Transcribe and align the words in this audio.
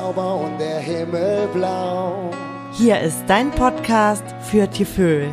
sauber 0.00 0.36
und 0.36 0.58
der 0.58 0.78
Himmel 0.78 1.48
blau. 1.52 2.30
Hier 2.72 3.00
ist 3.00 3.22
dein 3.26 3.50
Podcast 3.50 4.24
für 4.42 4.68
Tieföhl. 4.68 5.30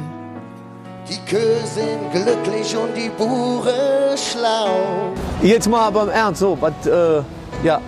Die 1.09 1.19
Kühe 1.29 1.61
sind 1.63 2.11
glücklich 2.11 2.75
und 2.75 2.93
die 2.95 3.09
Bure 3.17 4.15
schlau. 4.17 5.13
Jetzt 5.41 5.69
mal 5.69 5.87
aber 5.87 6.03
im 6.03 6.09
Ernst, 6.09 6.41
so, 6.41 6.57
was, 6.59 6.85
äh, 6.85 7.21
ja, 7.63 7.79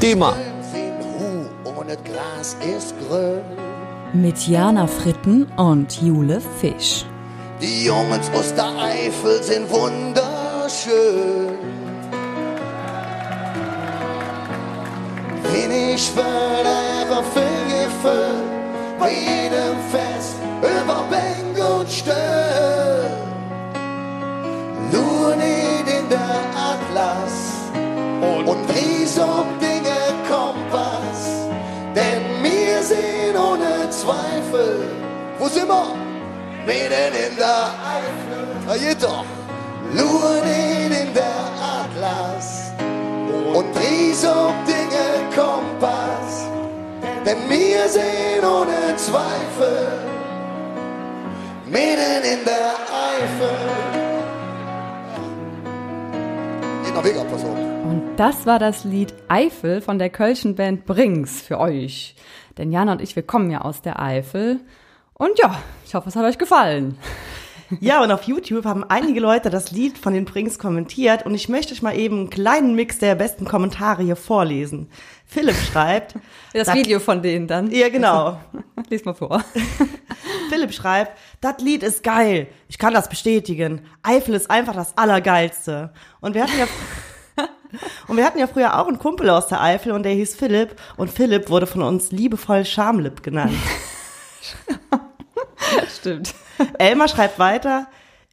Thema. 0.00 0.34
Mit 4.12 4.48
Jana 4.48 4.86
Fritten 4.86 5.44
und 5.56 6.02
Jule 6.02 6.40
Fisch. 6.60 7.04
Die 7.60 7.84
Jungs 7.84 8.30
aus 8.34 8.52
der 8.54 8.70
Eifel 8.78 9.42
sind 9.42 9.70
wunderschön. 9.70 11.73
Wenig 15.52 16.10
Förder, 16.10 17.22
viel 17.34 17.64
Gefühl, 17.68 18.42
bei 18.98 19.10
jedem 19.10 19.76
Fest 19.90 20.36
über 20.60 21.04
Bänk 21.10 21.78
und 21.78 21.90
Stöll. 21.90 23.10
Nur 24.92 25.36
nicht 25.36 25.86
in 25.98 26.08
der 26.08 26.40
Atlas. 26.70 27.32
Und? 28.46 28.68
Ries 28.74 29.18
ob 29.18 29.46
Dinge 29.60 29.98
Kompass, 30.28 31.48
denn 31.94 32.22
wir 32.42 32.82
sind 32.82 33.36
ohne 33.36 33.88
Zweifel, 33.90 34.88
wo 35.38 35.48
sind 35.48 35.68
wir? 35.68 35.94
Mitten 36.66 37.14
in 37.28 37.36
der 37.36 37.66
Eifel, 37.96 38.46
na 38.66 38.76
geht 38.76 39.02
doch, 39.02 39.24
nur 39.92 40.42
nicht 40.44 41.00
in 41.00 41.14
der 41.14 41.44
Atlas. 41.78 42.72
Und 43.54 43.66
Ries 43.78 44.24
ob 44.26 44.54
Dinge 44.66 44.73
denn 47.24 47.38
wir 47.48 47.88
sind 47.88 48.44
ohne 48.44 48.96
Zweifel, 48.96 49.88
mitten 51.66 52.22
in 52.22 52.44
der 52.44 52.74
Eifel. 53.10 53.58
Geht 56.84 56.94
noch 56.94 57.04
Weg. 57.04 57.16
Und 57.84 58.16
das 58.16 58.46
war 58.46 58.58
das 58.58 58.84
Lied 58.84 59.14
Eifel 59.28 59.80
von 59.80 59.98
der 59.98 60.10
Kölschen 60.10 60.54
Band 60.54 60.86
Brings 60.86 61.40
für 61.42 61.58
euch. 61.58 62.14
Denn 62.58 62.72
Jana 62.72 62.92
und 62.92 63.02
ich, 63.02 63.16
wir 63.16 63.22
kommen 63.22 63.50
ja 63.50 63.62
aus 63.62 63.82
der 63.82 64.00
Eifel. 64.00 64.60
Und 65.14 65.38
ja, 65.38 65.56
ich 65.86 65.94
hoffe, 65.94 66.08
es 66.08 66.16
hat 66.16 66.24
euch 66.24 66.38
gefallen. 66.38 66.98
Ja, 67.80 68.02
und 68.02 68.10
auf 68.12 68.24
YouTube 68.24 68.64
haben 68.66 68.84
einige 68.84 69.20
Leute 69.20 69.48
das 69.50 69.70
Lied 69.70 69.96
von 69.98 70.12
den 70.12 70.24
Brings 70.24 70.58
kommentiert 70.58 71.24
und 71.24 71.34
ich 71.34 71.48
möchte 71.48 71.72
euch 71.72 71.82
mal 71.82 71.96
eben 71.98 72.18
einen 72.20 72.30
kleinen 72.30 72.74
Mix 72.74 72.98
der 72.98 73.14
besten 73.14 73.44
Kommentare 73.46 74.02
hier 74.02 74.16
vorlesen. 74.16 74.90
Philipp 75.26 75.56
schreibt. 75.56 76.14
Das 76.52 76.68
"Das- 76.68 76.76
Video 76.76 77.00
von 77.00 77.20
denen 77.22 77.48
dann. 77.48 77.70
Ja, 77.72 77.88
genau. 77.88 78.38
Lies 78.90 79.04
mal 79.04 79.14
vor. 79.14 79.42
Philipp 80.50 80.72
schreibt, 80.72 81.18
das 81.40 81.58
Lied 81.58 81.82
ist 81.82 82.04
geil. 82.04 82.46
Ich 82.68 82.78
kann 82.78 82.94
das 82.94 83.08
bestätigen. 83.08 83.80
Eifel 84.04 84.34
ist 84.34 84.50
einfach 84.50 84.74
das 84.74 84.96
Allergeilste. 84.96 85.92
Und 86.20 86.34
wir 86.34 86.44
hatten 86.44 86.56
ja, 86.58 86.66
und 88.06 88.16
wir 88.16 88.24
hatten 88.24 88.38
ja 88.38 88.46
früher 88.46 88.78
auch 88.78 88.86
einen 88.86 89.00
Kumpel 89.00 89.28
aus 89.30 89.48
der 89.48 89.60
Eifel 89.62 89.90
und 89.92 90.04
der 90.04 90.12
hieß 90.12 90.36
Philipp. 90.36 90.76
Und 90.96 91.10
Philipp 91.10 91.48
wurde 91.50 91.66
von 91.66 91.82
uns 91.82 92.12
liebevoll 92.12 92.64
Schamlip 92.64 93.22
genannt. 93.24 93.54
Stimmt. 95.98 96.34
Elmar 96.78 97.08
schreibt 97.08 97.38
weiter, 97.38 97.86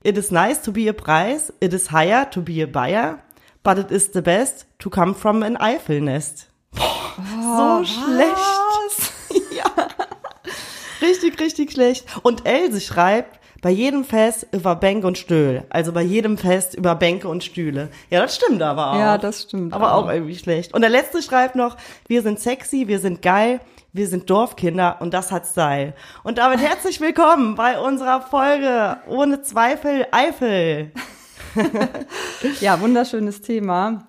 it 0.04 0.18
is 0.18 0.32
nice 0.32 0.62
to 0.62 0.72
be 0.72 0.90
a 0.90 0.94
prize, 0.94 1.54
it 1.60 1.74
is 1.74 1.92
higher 1.92 2.30
to 2.32 2.42
be 2.42 2.62
a 2.64 2.66
buyer, 2.66 3.20
but 3.64 3.78
it 3.78 3.92
is 3.92 4.12
the 4.14 4.22
best 4.22 4.66
to 4.80 4.90
come 4.90 5.14
from 5.14 5.44
an 5.44 5.58
Eifelnest. 5.58 6.48
so 6.76 7.84
schlecht. 7.86 9.14
ja. 9.56 9.66
Richtig, 11.02 11.40
richtig 11.40 11.72
schlecht. 11.72 12.06
Und 12.24 12.46
Else 12.46 12.82
schreibt, 12.82 13.40
bei 13.62 13.70
jedem 13.70 14.04
Fest 14.04 14.48
über 14.52 14.76
Bänke 14.76 15.06
und 15.06 15.18
Stühle. 15.20 15.66
Also 15.70 15.92
bei 15.94 16.02
jedem 16.02 16.38
Fest 16.38 16.74
über 16.74 16.96
Bänke 16.96 17.28
und 17.28 17.44
Stühle. 17.44 17.90
Ja, 18.10 18.22
das 18.22 18.36
stimmt 18.36 18.62
aber 18.64 18.92
auch. 18.92 18.96
Ja, 19.00 19.18
das 19.20 19.44
stimmt 19.44 19.72
Aber 19.74 19.94
auch. 19.94 20.06
auch 20.06 20.12
irgendwie 20.12 20.36
schlecht. 20.36 20.74
Und 20.74 20.82
der 20.82 20.90
letzte 20.90 21.22
schreibt 21.22 21.56
noch, 21.56 21.78
wir 22.08 22.24
sind 22.24 22.40
sexy, 22.40 22.88
wir 22.88 23.00
sind 23.00 23.22
geil, 23.22 23.60
wir 23.94 24.08
sind 24.08 24.30
Dorfkinder 24.30 24.98
und 25.02 25.14
das 25.14 25.32
hat 25.32 25.46
Style. 25.46 25.94
Und 26.24 26.38
damit 26.38 26.60
herzlich 26.60 27.02
willkommen 27.02 27.56
bei 27.56 27.80
unserer 27.80 28.22
Folge 28.22 28.98
ohne 29.08 29.42
Zweifel 29.42 30.08
Eifel. 30.12 30.92
Ja, 32.62 32.80
wunderschönes 32.80 33.42
Thema. 33.42 34.08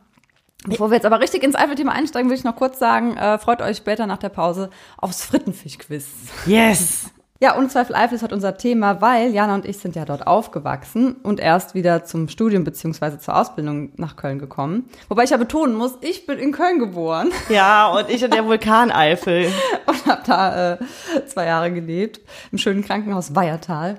Bevor 0.65 0.91
wir 0.91 0.94
jetzt 0.94 1.06
aber 1.06 1.19
richtig 1.19 1.43
ins 1.43 1.56
Eifel-Thema 1.56 1.91
einsteigen, 1.91 2.31
will 2.31 2.37
ich 2.37 2.44
noch 2.44 2.54
kurz 2.54 2.78
sagen, 2.78 3.16
äh, 3.16 3.37
freut 3.38 3.60
euch 3.60 3.78
später 3.78 4.06
nach 4.06 4.19
der 4.19 4.28
Pause 4.28 4.70
aufs 4.97 5.25
Frittenfisch-Quiz. 5.25 6.06
Yes! 6.47 7.10
Ja, 7.42 7.58
ohne 7.58 7.66
Zweifel 7.66 7.97
Eifel 7.97 8.14
ist 8.14 8.22
heute 8.22 8.36
unser 8.36 8.56
Thema, 8.56 9.00
weil 9.00 9.32
Jana 9.32 9.56
und 9.56 9.64
ich 9.66 9.78
sind 9.78 9.97
ja 9.97 10.04
dort 10.04 10.28
aufgewachsen 10.28 11.16
und 11.25 11.41
erst 11.41 11.75
wieder 11.75 12.04
zum 12.04 12.28
Studium 12.28 12.62
beziehungsweise 12.62 13.19
zur 13.19 13.36
Ausbildung 13.36 13.91
nach 13.97 14.14
Köln 14.14 14.38
gekommen. 14.38 14.88
Wobei 15.08 15.25
ich 15.25 15.30
ja 15.30 15.38
betonen 15.38 15.75
muss, 15.75 15.98
ich 16.02 16.25
bin 16.25 16.38
in 16.38 16.52
Köln 16.52 16.78
geboren 16.78 17.31
Ja, 17.48 17.88
und 17.88 18.08
ich 18.10 18.22
in 18.22 18.31
der 18.31 18.47
Vulkaneifel. 18.47 19.50
und 19.86 20.06
habe 20.06 20.22
da 20.25 20.72
äh, 20.75 20.78
zwei 21.26 21.47
Jahre 21.47 21.72
gelebt, 21.72 22.20
im 22.52 22.58
schönen 22.58 22.84
Krankenhaus 22.84 23.34
Weiertal. 23.34 23.98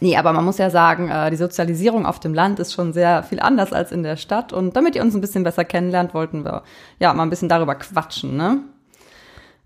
Nee, 0.00 0.18
aber 0.18 0.34
man 0.34 0.44
muss 0.44 0.58
ja 0.58 0.68
sagen, 0.68 1.08
äh, 1.08 1.30
die 1.30 1.38
Sozialisierung 1.38 2.04
auf 2.04 2.20
dem 2.20 2.34
Land 2.34 2.58
ist 2.58 2.74
schon 2.74 2.92
sehr 2.92 3.22
viel 3.22 3.40
anders 3.40 3.72
als 3.72 3.92
in 3.92 4.02
der 4.02 4.18
Stadt. 4.18 4.52
Und 4.52 4.76
damit 4.76 4.94
ihr 4.94 5.00
uns 5.00 5.14
ein 5.14 5.22
bisschen 5.22 5.42
besser 5.42 5.64
kennenlernt, 5.64 6.12
wollten 6.12 6.44
wir 6.44 6.64
ja 6.98 7.14
mal 7.14 7.22
ein 7.22 7.30
bisschen 7.30 7.48
darüber 7.48 7.76
quatschen, 7.76 8.36
ne? 8.36 8.60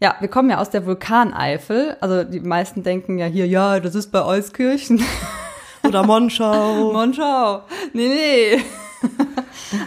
Ja, 0.01 0.17
wir 0.21 0.29
kommen 0.29 0.51
ja 0.51 0.59
aus 0.59 0.71
der 0.71 0.85
Vulkaneifel. 0.85 1.97
Also 2.01 2.25
die 2.25 2.41
meisten 2.41 2.83
denken 2.83 3.19
ja 3.19 3.27
hier, 3.27 3.47
ja, 3.47 3.81
das 3.81 3.95
ist 3.95 4.13
bei 4.13 4.25
Euskirchen. 4.25 5.03
Oder 5.87 6.05
Monschau. 6.05 6.93
Monschau. 6.93 7.63
Nee, 7.93 8.09
nee. 8.09 8.63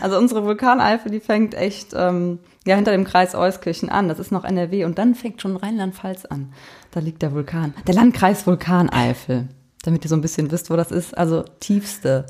Also 0.02 0.18
unsere 0.18 0.44
Vulkaneifel, 0.44 1.12
die 1.12 1.20
fängt 1.20 1.54
echt 1.54 1.94
ähm, 1.96 2.40
ja 2.66 2.76
hinter 2.76 2.92
dem 2.92 3.06
Kreis 3.06 3.34
Euskirchen 3.34 3.90
an. 3.90 4.08
Das 4.08 4.20
ist 4.20 4.32
noch 4.32 4.44
NRW 4.44 4.84
und 4.84 4.98
dann 4.98 5.16
fängt 5.16 5.42
schon 5.42 5.56
Rheinland-Pfalz 5.56 6.26
an. 6.26 6.54
Da 6.92 7.00
liegt 7.00 7.22
der 7.22 7.34
Vulkan. 7.34 7.74
Der 7.88 7.96
Landkreis 7.96 8.46
Vulkaneifel. 8.46 9.48
Damit 9.84 10.04
ihr 10.04 10.10
so 10.10 10.16
ein 10.16 10.22
bisschen 10.22 10.52
wisst, 10.52 10.70
wo 10.70 10.76
das 10.76 10.92
ist. 10.92 11.18
Also 11.18 11.44
tiefste, 11.60 12.26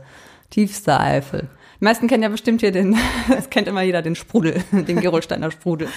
tiefste 0.49 0.99
Eifel. 0.99 1.49
Die 1.79 1.85
meisten 1.85 2.07
kennen 2.07 2.23
ja 2.23 2.29
bestimmt 2.29 2.59
hier 2.61 2.71
den, 2.71 2.97
es 3.37 3.49
kennt 3.49 3.67
immer 3.67 3.81
jeder 3.81 4.01
den 4.01 4.15
Sprudel, 4.15 4.61
den 4.71 4.99
Gerolsteiner 4.99 5.49
Sprudel. 5.51 5.87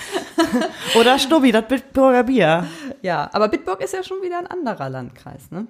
Oder 0.99 1.19
Stubbi, 1.19 1.51
das 1.53 1.67
Bitburger 1.67 2.23
Bier. 2.25 2.67
Ja, 3.03 3.29
aber 3.33 3.49
Bitburg 3.49 3.83
ist 3.83 3.93
ja 3.95 4.03
schon 4.03 4.23
wieder 4.23 4.39
ein 4.39 4.47
anderer 4.47 4.89
Landkreis, 4.91 5.51
ne? 5.51 5.67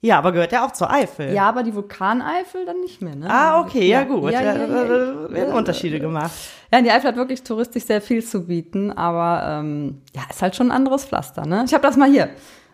Ja, 0.00 0.18
aber 0.18 0.30
gehört 0.30 0.52
ja 0.52 0.64
auch 0.64 0.70
zur 0.70 0.92
Eifel. 0.92 1.32
Ja, 1.34 1.48
aber 1.48 1.64
die 1.64 1.74
Vulkaneifel 1.74 2.64
dann 2.64 2.80
nicht 2.82 3.02
mehr, 3.02 3.16
ne? 3.16 3.28
Ah, 3.28 3.60
okay, 3.60 3.88
ja, 3.88 4.04
gut. 4.04 4.30
Ja, 4.30 4.40
Ja, 4.42 4.54
ja, 4.54 4.60
ja, 4.60 4.66
da- 4.68 4.84
ja. 4.84 5.30
werden 5.32 5.54
Unterschiede 5.54 5.98
gemacht. 5.98 6.30
Ja, 6.72 6.80
die 6.80 6.90
Eifel 6.92 7.08
hat 7.08 7.16
wirklich 7.16 7.42
touristisch 7.42 7.82
sehr 7.84 8.00
viel 8.00 8.22
zu 8.24 8.46
bieten, 8.46 8.92
aber 8.92 9.58
ähm, 9.60 10.02
ja, 10.14 10.22
ist 10.30 10.40
halt 10.40 10.54
schon 10.54 10.68
ein 10.68 10.76
anderes 10.76 11.04
Pflaster, 11.04 11.46
ne? 11.46 11.64
Ich 11.66 11.74
habe 11.74 11.82
das 11.82 11.96
mal 11.96 12.08
hier, 12.08 12.28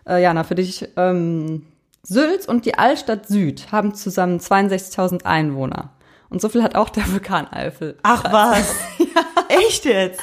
äh, 0.07 0.21
Jana, 0.21 0.43
für 0.43 0.53
dich. 0.53 0.87
Ähm, 0.97 1.65
Sülz 2.03 2.45
und 2.45 2.65
die 2.67 2.77
Altstadt 2.77 3.27
Süd 3.27 3.71
haben 3.71 3.95
zusammen 3.95 4.37
62.000 4.39 5.25
Einwohner. 5.25 5.89
Und 6.29 6.41
so 6.41 6.49
viel 6.49 6.63
hat 6.63 6.75
auch 6.75 6.89
der 6.89 7.09
Vulkaneifel. 7.11 7.97
Ach 8.03 8.23
was. 8.31 8.73
Echt 9.49 9.85
jetzt? 9.85 10.21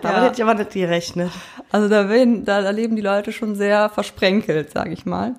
Damit 0.00 0.16
Ja. 0.18 0.22
hätte 0.24 0.34
ich 0.36 0.42
aber 0.42 0.54
nicht 0.54 0.70
gerechnet. 0.70 1.30
Also 1.70 1.88
da, 1.88 2.08
werden, 2.08 2.44
da, 2.44 2.62
da 2.62 2.70
leben 2.70 2.96
die 2.96 3.02
Leute 3.02 3.32
schon 3.32 3.54
sehr 3.56 3.88
versprenkelt, 3.90 4.70
sage 4.72 4.92
ich 4.92 5.04
mal. 5.04 5.34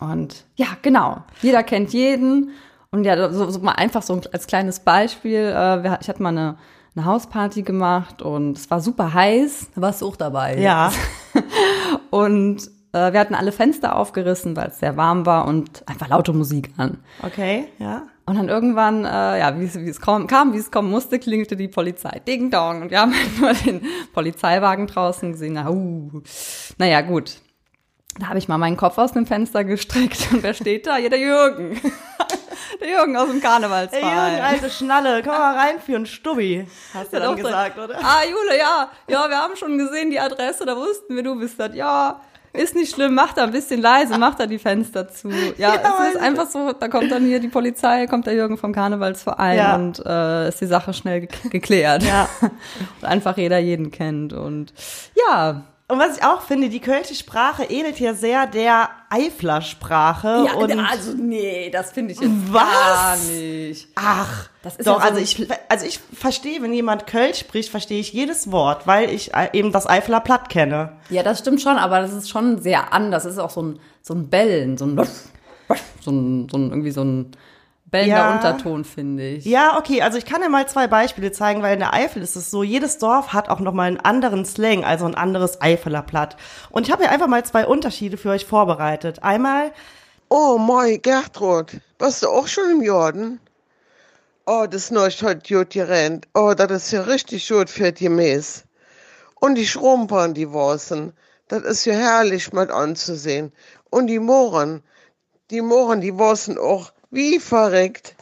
Und 0.00 0.44
ja, 0.56 0.66
genau. 0.82 1.18
Jeder 1.42 1.62
kennt 1.62 1.92
jeden. 1.92 2.50
Und 2.90 3.04
ja, 3.04 3.30
so, 3.32 3.48
so 3.50 3.60
mal 3.60 3.72
einfach 3.72 4.02
so 4.02 4.20
als 4.32 4.46
kleines 4.46 4.80
Beispiel. 4.80 5.52
Äh, 5.54 5.98
ich 6.00 6.08
hatte 6.08 6.22
mal 6.22 6.30
eine, 6.30 6.56
eine 6.96 7.04
Hausparty 7.04 7.62
gemacht 7.62 8.20
und 8.20 8.58
es 8.58 8.70
war 8.70 8.80
super 8.80 9.14
heiß. 9.14 9.70
Da 9.74 9.80
warst 9.80 10.02
du 10.02 10.08
auch 10.08 10.16
dabei. 10.16 10.58
Ja. 10.58 10.92
Und 12.10 12.68
äh, 12.92 13.12
wir 13.12 13.20
hatten 13.20 13.34
alle 13.34 13.52
Fenster 13.52 13.96
aufgerissen, 13.96 14.54
weil 14.56 14.68
es 14.68 14.80
sehr 14.80 14.96
warm 14.98 15.24
war 15.24 15.46
und 15.46 15.82
einfach 15.88 16.08
laute 16.08 16.34
Musik 16.34 16.70
an. 16.76 16.98
Okay, 17.22 17.68
ja. 17.78 18.02
Und 18.24 18.36
dann 18.36 18.48
irgendwann, 18.48 19.04
äh, 19.04 19.40
ja, 19.40 19.58
wie 19.58 19.64
es, 19.64 19.74
wie 19.78 19.88
es 19.88 20.00
kam, 20.00 20.28
kam, 20.28 20.52
wie 20.52 20.58
es 20.58 20.70
kommen 20.70 20.90
musste, 20.90 21.18
klingelte 21.18 21.56
die 21.56 21.68
Polizei. 21.68 22.20
Ding 22.20 22.50
dong. 22.50 22.82
Und 22.82 22.90
wir 22.90 23.00
haben 23.00 23.12
halt 23.40 23.40
nur 23.40 23.52
den 23.52 23.86
Polizeiwagen 24.12 24.86
draußen 24.86 25.32
gesehen. 25.32 25.54
Na, 25.54 25.68
uh. 25.68 26.22
Naja, 26.78 27.00
gut. 27.00 27.38
Da 28.18 28.28
habe 28.28 28.38
ich 28.38 28.46
mal 28.46 28.58
meinen 28.58 28.76
Kopf 28.76 28.98
aus 28.98 29.12
dem 29.12 29.26
Fenster 29.26 29.64
gestreckt. 29.64 30.28
Und 30.32 30.42
wer 30.42 30.54
steht 30.54 30.86
da? 30.86 30.98
Ja, 30.98 31.08
der 31.08 31.18
Jürgen. 31.18 31.80
der 32.80 32.88
Jürgen 32.88 33.16
aus 33.16 33.26
dem 33.28 33.36
Ey, 33.36 33.42
Karnevalsverein. 33.42 34.02
Jürgen, 34.02 34.44
alte 34.44 34.70
Schnalle, 34.70 35.22
komm 35.22 35.32
mal 35.32 35.56
rein 35.56 35.80
für 35.80 35.96
einen 35.96 36.06
Stubbi. 36.06 36.66
Hast 36.94 37.12
du 37.12 37.16
Ja, 37.16 37.22
dann 37.24 37.36
doch, 37.36 37.42
gesagt, 37.42 37.78
oder? 37.78 37.98
Ah, 37.98 38.22
Jule, 38.22 38.58
ja. 38.58 38.90
Ja, 39.08 39.28
wir 39.28 39.36
haben 39.36 39.56
schon 39.56 39.78
gesehen 39.78 40.10
die 40.10 40.20
Adresse, 40.20 40.66
da 40.66 40.76
wussten 40.76 41.16
wir, 41.16 41.22
du 41.22 41.38
bist 41.38 41.58
das. 41.58 41.74
Ja, 41.74 42.20
ist 42.52 42.74
nicht 42.74 42.94
schlimm, 42.94 43.14
macht 43.14 43.38
er 43.38 43.44
ein 43.44 43.50
bisschen 43.52 43.80
leise, 43.80 44.18
macht 44.18 44.38
er 44.40 44.46
die 44.46 44.58
Fenster 44.58 45.08
zu. 45.08 45.30
Ja, 45.56 45.74
es 45.74 46.14
ist 46.14 46.20
einfach 46.20 46.48
so, 46.48 46.72
da 46.72 46.88
kommt 46.88 47.10
dann 47.10 47.24
hier 47.24 47.40
die 47.40 47.48
Polizei, 47.48 48.06
kommt 48.06 48.26
der 48.26 48.34
Jürgen 48.34 48.58
vom 48.58 48.72
Karnevalsverein 48.72 49.56
Ja. 49.56 49.74
und 49.76 50.04
äh, 50.04 50.48
ist 50.48 50.60
die 50.60 50.66
Sache 50.66 50.92
schnell 50.92 51.20
ge 51.22 51.28
geklärt. 51.50 52.02
Ja. 52.02 52.28
Und 53.00 53.08
einfach 53.08 53.36
jeder 53.36 53.58
jeden 53.58 53.90
kennt 53.90 54.32
und 54.32 54.72
ja. 55.16 55.62
Und 55.92 55.98
was 55.98 56.16
ich 56.16 56.24
auch 56.24 56.40
finde, 56.40 56.70
die 56.70 56.80
kölsche 56.80 57.14
Sprache 57.14 57.64
ähnelt 57.64 57.96
hier 57.96 58.14
sehr 58.14 58.46
der 58.46 58.88
Eifler 59.10 59.60
Sprache. 59.60 60.46
Ja, 60.46 60.54
und 60.54 60.72
also 60.72 61.12
nee, 61.12 61.68
das 61.68 61.92
finde 61.92 62.14
ich 62.14 62.20
jetzt 62.20 62.32
Was? 62.50 62.62
gar 62.62 63.16
nicht. 63.18 63.88
Ach, 63.96 64.48
Das 64.62 64.76
ist 64.76 64.86
doch, 64.86 65.00
ja 65.00 65.08
so 65.08 65.08
also 65.08 65.20
ich, 65.20 65.46
also 65.68 65.84
ich 65.84 66.00
verstehe, 66.14 66.62
wenn 66.62 66.72
jemand 66.72 67.06
Kölsch 67.06 67.40
spricht, 67.40 67.68
verstehe 67.68 68.00
ich 68.00 68.10
jedes 68.14 68.50
Wort, 68.50 68.86
weil 68.86 69.10
ich 69.10 69.34
äh, 69.34 69.50
eben 69.52 69.70
das 69.70 69.86
Eifler 69.86 70.20
Platt 70.20 70.48
kenne. 70.48 70.92
Ja, 71.10 71.22
das 71.22 71.40
stimmt 71.40 71.60
schon, 71.60 71.76
aber 71.76 72.00
das 72.00 72.14
ist 72.14 72.30
schon 72.30 72.62
sehr 72.62 72.94
anders. 72.94 73.26
Es 73.26 73.34
ist 73.34 73.38
auch 73.38 73.50
so 73.50 73.60
ein, 73.60 73.78
so 74.00 74.14
ein 74.14 74.30
Bellen, 74.30 74.78
so 74.78 74.86
ein, 74.86 74.96
so 76.00 76.10
ein, 76.10 76.48
so 76.50 76.56
ein 76.56 76.70
irgendwie 76.70 76.92
so 76.92 77.04
ein 77.04 77.32
bellender 77.92 78.16
Ja. 78.16 78.34
Unterton, 78.34 78.84
finde 78.84 79.28
ich. 79.28 79.44
Ja, 79.44 79.78
okay, 79.78 80.02
also 80.02 80.18
ich 80.18 80.24
kann 80.26 80.40
dir 80.40 80.48
mal 80.48 80.66
zwei 80.66 80.88
Beispiele 80.88 81.30
zeigen, 81.30 81.62
weil 81.62 81.74
in 81.74 81.78
der 81.78 81.94
Eifel 81.94 82.22
ist 82.22 82.34
es 82.34 82.50
so, 82.50 82.64
jedes 82.64 82.98
Dorf 82.98 83.32
hat 83.32 83.48
auch 83.48 83.60
nochmal 83.60 83.86
einen 83.86 84.00
anderen 84.00 84.44
Slang, 84.44 84.84
also 84.84 85.04
ein 85.04 85.14
anderes 85.14 85.60
Eifeler 85.60 86.02
Platt. 86.02 86.36
Und 86.70 86.86
ich 86.86 86.92
habe 86.92 87.04
hier 87.04 87.12
einfach 87.12 87.28
mal 87.28 87.44
zwei 87.44 87.64
Unterschiede 87.66 88.16
für 88.16 88.30
euch 88.30 88.44
vorbereitet. 88.46 89.22
Einmal, 89.22 89.70
Oh, 90.34 90.56
moi, 90.56 90.96
Gertrud, 90.96 91.76
warst 91.98 92.22
du 92.22 92.28
auch 92.28 92.48
schon 92.48 92.70
im 92.70 92.82
Jordan? 92.82 93.38
Oh, 94.46 94.66
das 94.68 94.90
Neues 94.90 95.22
hat 95.22 95.46
gut 95.46 95.70
gerannt. 95.70 96.26
Oh, 96.32 96.54
das 96.56 96.70
ist 96.72 96.90
ja 96.92 97.02
richtig 97.02 97.46
gut 97.48 97.68
für 97.68 97.92
die 97.92 98.08
Mäß. 98.08 98.64
Und 99.40 99.56
die 99.56 99.66
Schrumpern, 99.66 100.32
die 100.32 100.50
Wassen, 100.50 101.12
das 101.48 101.62
ist 101.64 101.84
ja 101.84 101.92
herrlich 101.92 102.50
mit 102.52 102.70
anzusehen. 102.70 103.52
Und 103.90 104.06
die 104.06 104.18
Mohren, 104.18 104.82
die 105.50 105.60
Mohren, 105.60 106.00
die 106.00 106.18
Wassen 106.18 106.56
auch 106.56 106.92
wie 107.12 107.38
verreckt. 107.38 108.16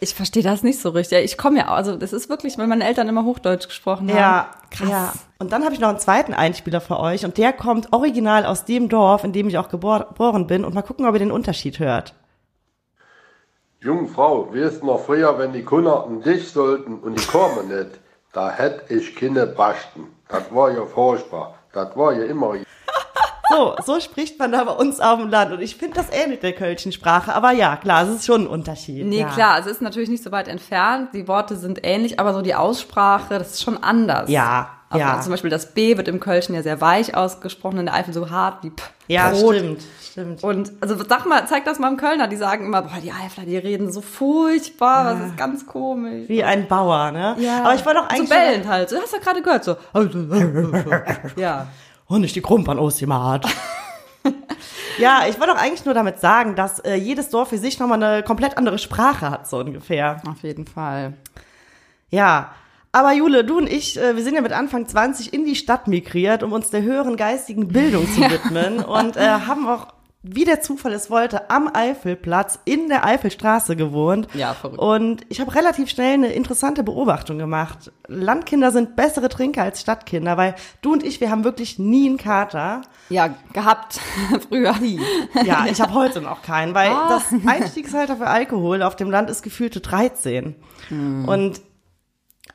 Ich 0.00 0.14
verstehe 0.16 0.42
das 0.42 0.64
nicht 0.64 0.80
so 0.80 0.90
richtig. 0.90 1.24
Ich 1.24 1.38
komme 1.38 1.58
ja, 1.58 1.68
also 1.68 1.96
das 1.96 2.12
ist 2.12 2.28
wirklich, 2.28 2.58
weil 2.58 2.66
meine 2.66 2.84
Eltern 2.84 3.08
immer 3.08 3.24
Hochdeutsch 3.24 3.68
gesprochen 3.68 4.08
haben. 4.10 4.18
ja, 4.18 4.50
krass. 4.70 4.88
ja. 4.90 5.12
Und 5.38 5.52
dann 5.52 5.64
habe 5.64 5.74
ich 5.74 5.80
noch 5.80 5.88
einen 5.90 6.00
zweiten 6.00 6.34
Einspieler 6.34 6.80
für 6.80 6.98
euch 6.98 7.24
und 7.24 7.38
der 7.38 7.52
kommt 7.52 7.92
original 7.92 8.44
aus 8.44 8.64
dem 8.64 8.88
Dorf, 8.88 9.22
in 9.22 9.32
dem 9.32 9.48
ich 9.48 9.58
auch 9.58 9.68
gebor- 9.68 10.08
geboren 10.08 10.48
bin 10.48 10.64
und 10.64 10.74
mal 10.74 10.82
gucken, 10.82 11.06
ob 11.06 11.14
ihr 11.14 11.20
den 11.20 11.30
Unterschied 11.30 11.78
hört. 11.78 12.14
Jungfrau, 13.80 14.52
wie 14.52 14.60
ist 14.60 14.82
noch 14.82 15.04
früher, 15.04 15.38
wenn 15.38 15.52
die 15.52 15.64
Kunderten 15.64 16.22
dich 16.22 16.50
sollten 16.50 16.98
und 16.98 17.18
die 17.18 17.26
kommen 17.26 17.68
nicht? 17.68 17.98
Da 18.32 18.50
hätte 18.50 18.94
ich 18.94 19.14
keine 19.16 19.46
Basten. 19.46 20.06
Das 20.28 20.52
war 20.54 20.70
ja 20.72 20.84
furchtbar. 20.84 21.58
Das 21.72 21.96
war 21.96 22.12
ja 22.12 22.24
immer. 22.24 22.54
So, 23.52 23.76
so 23.84 24.00
spricht 24.00 24.38
man 24.38 24.52
da 24.52 24.64
bei 24.64 24.72
uns 24.72 25.00
auf 25.00 25.18
dem 25.18 25.28
Land 25.30 25.52
und 25.52 25.60
ich 25.60 25.76
finde, 25.76 25.96
das 25.96 26.06
ähnelt 26.10 26.42
der 26.42 26.52
kölschen 26.52 26.92
Sprache, 26.92 27.34
aber 27.34 27.52
ja, 27.52 27.76
klar, 27.76 28.04
es 28.04 28.08
ist 28.16 28.26
schon 28.26 28.42
ein 28.42 28.46
Unterschied. 28.46 29.06
Nee, 29.06 29.20
ja. 29.20 29.28
klar, 29.28 29.58
es 29.58 29.66
ist 29.66 29.82
natürlich 29.82 30.08
nicht 30.08 30.22
so 30.22 30.32
weit 30.32 30.48
entfernt. 30.48 31.10
Die 31.12 31.28
Worte 31.28 31.56
sind 31.56 31.80
ähnlich, 31.82 32.18
aber 32.18 32.32
so 32.34 32.42
die 32.42 32.54
Aussprache, 32.54 33.38
das 33.38 33.52
ist 33.52 33.62
schon 33.62 33.82
anders. 33.82 34.30
Ja, 34.30 34.70
Also 34.90 35.04
ja. 35.04 35.20
Zum 35.20 35.32
Beispiel 35.32 35.50
das 35.50 35.74
B 35.74 35.96
wird 35.96 36.08
im 36.08 36.20
Kölschen 36.20 36.54
ja 36.54 36.62
sehr 36.62 36.80
weich 36.80 37.14
ausgesprochen, 37.16 37.78
in 37.78 37.86
der 37.86 37.94
Eifel 37.94 38.14
so 38.14 38.30
hart 38.30 38.62
wie 38.62 38.70
P. 38.70 38.82
Ja, 39.08 39.30
Brot. 39.30 39.56
stimmt, 39.56 39.82
stimmt. 40.10 40.44
Und 40.44 40.72
also 40.80 40.96
sag 41.06 41.26
mal, 41.26 41.46
zeig 41.46 41.64
das 41.64 41.78
mal 41.78 41.88
im 41.88 41.96
Kölner, 41.96 42.28
die 42.28 42.36
sagen 42.36 42.64
immer, 42.64 42.82
boah, 42.82 43.00
die 43.02 43.12
Eifler, 43.12 43.44
die 43.44 43.56
reden 43.58 43.90
so 43.92 44.00
furchtbar, 44.00 45.14
das 45.14 45.28
ist 45.28 45.36
ganz 45.36 45.66
komisch. 45.66 46.28
Wie 46.28 46.42
ein 46.44 46.68
Bauer, 46.68 47.10
ne? 47.10 47.36
Aber 47.62 47.74
ich 47.74 47.84
wollte 47.84 48.00
doch 48.00 48.08
eigentlich. 48.08 48.28
so 48.28 48.34
bellend 48.34 48.66
halt, 48.66 48.88
so 48.90 48.96
hast 48.96 49.12
du 49.12 49.20
gerade 49.20 49.42
gehört, 49.42 49.64
so. 49.64 49.76
ja. 51.40 51.66
Oh, 52.12 52.18
nicht 52.18 52.36
die 52.36 52.42
Krumpern 52.42 52.78
ausgemacht. 52.78 53.46
ja, 54.98 55.22
ich 55.30 55.40
wollte 55.40 55.54
doch 55.54 55.58
eigentlich 55.58 55.86
nur 55.86 55.94
damit 55.94 56.20
sagen, 56.20 56.56
dass 56.56 56.78
äh, 56.80 56.94
jedes 56.94 57.30
Dorf 57.30 57.48
für 57.48 57.56
sich 57.56 57.78
nochmal 57.78 58.02
eine 58.02 58.22
komplett 58.22 58.58
andere 58.58 58.76
Sprache 58.76 59.30
hat, 59.30 59.48
so 59.48 59.56
ungefähr. 59.56 60.20
Auf 60.28 60.42
jeden 60.42 60.66
Fall. 60.66 61.14
Ja. 62.10 62.52
Aber 62.94 63.14
Jule, 63.14 63.44
du 63.44 63.56
und 63.56 63.66
ich, 63.66 63.98
äh, 63.98 64.14
wir 64.14 64.22
sind 64.22 64.34
ja 64.34 64.42
mit 64.42 64.52
Anfang 64.52 64.86
20 64.86 65.32
in 65.32 65.46
die 65.46 65.56
Stadt 65.56 65.88
migriert, 65.88 66.42
um 66.42 66.52
uns 66.52 66.68
der 66.68 66.82
höheren 66.82 67.16
geistigen 67.16 67.68
Bildung 67.68 68.06
zu 68.06 68.20
widmen 68.30 68.84
und 68.84 69.16
äh, 69.16 69.26
haben 69.26 69.66
auch, 69.66 69.86
wie 70.24 70.44
der 70.44 70.60
Zufall 70.60 70.92
es 70.92 71.10
wollte, 71.10 71.50
am 71.50 71.68
Eifelplatz 71.72 72.58
in 72.64 72.88
der 72.88 73.04
Eifelstraße 73.04 73.74
gewohnt. 73.74 74.28
Ja, 74.34 74.54
verrückt. 74.54 74.78
Und 74.80 75.26
ich 75.28 75.40
habe 75.40 75.54
relativ 75.54 75.90
schnell 75.90 76.14
eine 76.14 76.32
interessante 76.32 76.84
Beobachtung 76.84 77.38
gemacht. 77.38 77.90
Landkinder 78.06 78.70
sind 78.70 78.94
bessere 78.94 79.28
Trinker 79.28 79.62
als 79.64 79.80
Stadtkinder, 79.80 80.36
weil 80.36 80.54
du 80.80 80.92
und 80.92 81.02
ich, 81.02 81.20
wir 81.20 81.30
haben 81.30 81.42
wirklich 81.44 81.78
nie 81.78 82.08
einen 82.08 82.18
Kater. 82.18 82.82
Ja, 83.08 83.34
gehabt 83.52 83.98
früher. 84.48 84.74
Ja, 85.44 85.66
ich 85.68 85.80
habe 85.80 85.94
heute 85.94 86.20
noch 86.20 86.42
keinen, 86.42 86.74
weil 86.74 86.90
Ah. 86.90 87.08
das 87.08 87.24
Einstiegsalter 87.46 88.16
für 88.16 88.28
Alkohol 88.28 88.82
auf 88.82 88.94
dem 88.96 89.10
Land 89.10 89.28
ist 89.28 89.42
gefühlte 89.42 89.80
13. 89.80 90.54
Hm. 90.88 91.28
Und 91.28 91.60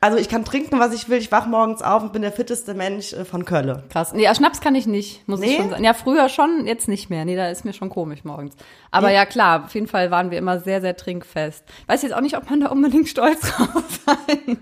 also 0.00 0.16
ich 0.18 0.28
kann 0.28 0.44
trinken, 0.44 0.78
was 0.78 0.92
ich 0.94 1.08
will. 1.08 1.18
Ich 1.18 1.32
wach 1.32 1.46
morgens 1.46 1.82
auf 1.82 2.02
und 2.02 2.12
bin 2.12 2.22
der 2.22 2.32
fitteste 2.32 2.74
Mensch 2.74 3.12
äh, 3.12 3.24
von 3.24 3.44
Kölle. 3.44 3.84
Krass. 3.90 4.12
Nee, 4.12 4.22
ja, 4.24 4.34
Schnaps 4.34 4.60
kann 4.60 4.74
ich 4.74 4.86
nicht, 4.86 5.26
muss 5.26 5.40
Nee? 5.40 5.46
ich 5.52 5.56
schon 5.56 5.70
sagen. 5.70 5.84
Ja, 5.84 5.94
früher 5.94 6.28
schon, 6.28 6.66
jetzt 6.66 6.88
nicht 6.88 7.10
mehr. 7.10 7.24
Nee, 7.24 7.36
da 7.36 7.48
ist 7.48 7.64
mir 7.64 7.72
schon 7.72 7.88
komisch 7.90 8.24
morgens. 8.24 8.54
Aber 8.90 9.10
ja, 9.10 9.26
klar, 9.26 9.64
auf 9.64 9.74
jeden 9.74 9.88
Fall 9.88 10.10
waren 10.10 10.30
wir 10.30 10.38
immer 10.38 10.60
sehr, 10.60 10.80
sehr 10.80 10.96
trinkfest. 10.96 11.64
Weiß 11.86 12.02
jetzt 12.02 12.12
auch 12.14 12.20
nicht, 12.20 12.36
ob 12.36 12.48
man 12.48 12.60
da 12.60 12.68
unbedingt 12.68 13.08
stolz 13.08 13.40
drauf 13.56 13.82
sein. 14.06 14.58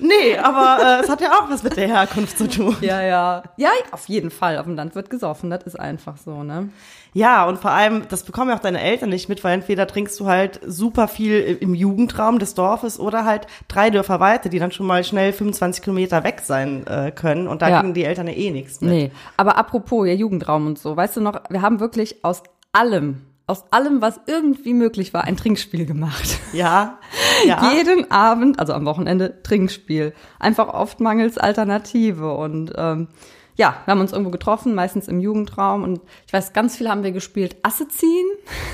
Nee, 0.00 0.36
aber 0.38 0.78
äh, 1.00 1.02
es 1.02 1.08
hat 1.08 1.20
ja 1.20 1.30
auch 1.32 1.50
was 1.50 1.62
mit 1.62 1.76
der 1.76 1.88
Herkunft 1.88 2.38
zu 2.38 2.48
tun. 2.48 2.76
Ja, 2.80 3.00
ja. 3.02 3.42
Ja, 3.56 3.68
auf 3.92 4.08
jeden 4.08 4.30
Fall. 4.30 4.58
Auf 4.58 4.64
dem 4.66 4.76
Land 4.76 4.94
wird 4.94 5.10
gesoffen, 5.10 5.50
das 5.50 5.62
ist 5.64 5.78
einfach 5.78 6.16
so, 6.16 6.42
ne? 6.42 6.70
Ja, 7.12 7.44
und 7.46 7.58
vor 7.58 7.72
allem, 7.72 8.04
das 8.08 8.22
bekommen 8.22 8.50
ja 8.50 8.56
auch 8.56 8.60
deine 8.60 8.80
Eltern 8.80 9.08
nicht 9.10 9.28
mit, 9.28 9.42
weil 9.42 9.54
entweder 9.54 9.86
trinkst 9.88 10.18
du 10.20 10.26
halt 10.26 10.60
super 10.64 11.08
viel 11.08 11.58
im 11.60 11.74
Jugendraum 11.74 12.38
des 12.38 12.54
Dorfes 12.54 13.00
oder 13.00 13.24
halt 13.24 13.48
drei 13.66 13.90
Dörfer 13.90 14.20
weiter, 14.20 14.48
die 14.48 14.60
dann 14.60 14.70
schon 14.70 14.86
mal 14.86 15.02
schnell 15.02 15.32
25 15.32 15.82
Kilometer 15.82 16.22
weg 16.22 16.40
sein 16.44 16.86
äh, 16.86 17.10
können. 17.10 17.48
Und 17.48 17.62
da 17.62 17.68
Ja. 17.68 17.80
kriegen 17.80 17.94
die 17.94 18.04
Eltern 18.04 18.28
ja 18.28 18.34
eh 18.34 18.50
nichts 18.52 18.80
mit. 18.80 18.90
Nee. 18.90 19.10
Aber 19.36 19.58
apropos, 19.58 20.06
ja, 20.06 20.14
Jugendraum 20.14 20.66
und 20.68 20.78
so, 20.78 20.96
weißt 20.96 21.16
du 21.16 21.20
noch, 21.20 21.40
wir 21.50 21.62
haben 21.62 21.80
wirklich 21.80 22.24
aus 22.24 22.44
allem, 22.72 23.22
aus 23.48 23.64
allem, 23.72 24.00
was 24.00 24.20
irgendwie 24.26 24.72
möglich 24.74 25.12
war, 25.12 25.24
ein 25.24 25.36
Trinkspiel 25.36 25.86
gemacht. 25.86 26.38
Ja, 26.52 26.98
ja. 27.46 27.72
Jeden 27.72 28.10
Abend, 28.10 28.58
also 28.58 28.72
am 28.72 28.84
Wochenende, 28.86 29.42
Trinkspiel. 29.42 30.12
Einfach 30.38 30.68
oft 30.68 31.00
mangels 31.00 31.38
Alternative. 31.38 32.34
Und 32.34 32.72
ähm, 32.76 33.08
ja, 33.56 33.74
wir 33.84 33.92
haben 33.92 34.00
uns 34.00 34.12
irgendwo 34.12 34.30
getroffen, 34.30 34.74
meistens 34.74 35.06
im 35.06 35.20
Jugendraum. 35.20 35.82
Und 35.82 36.00
ich 36.26 36.32
weiß, 36.32 36.54
ganz 36.54 36.76
viel 36.78 36.88
haben 36.88 37.02
wir 37.02 37.12
gespielt. 37.12 37.56
Asse 37.62 37.88
ziehen. 37.88 38.24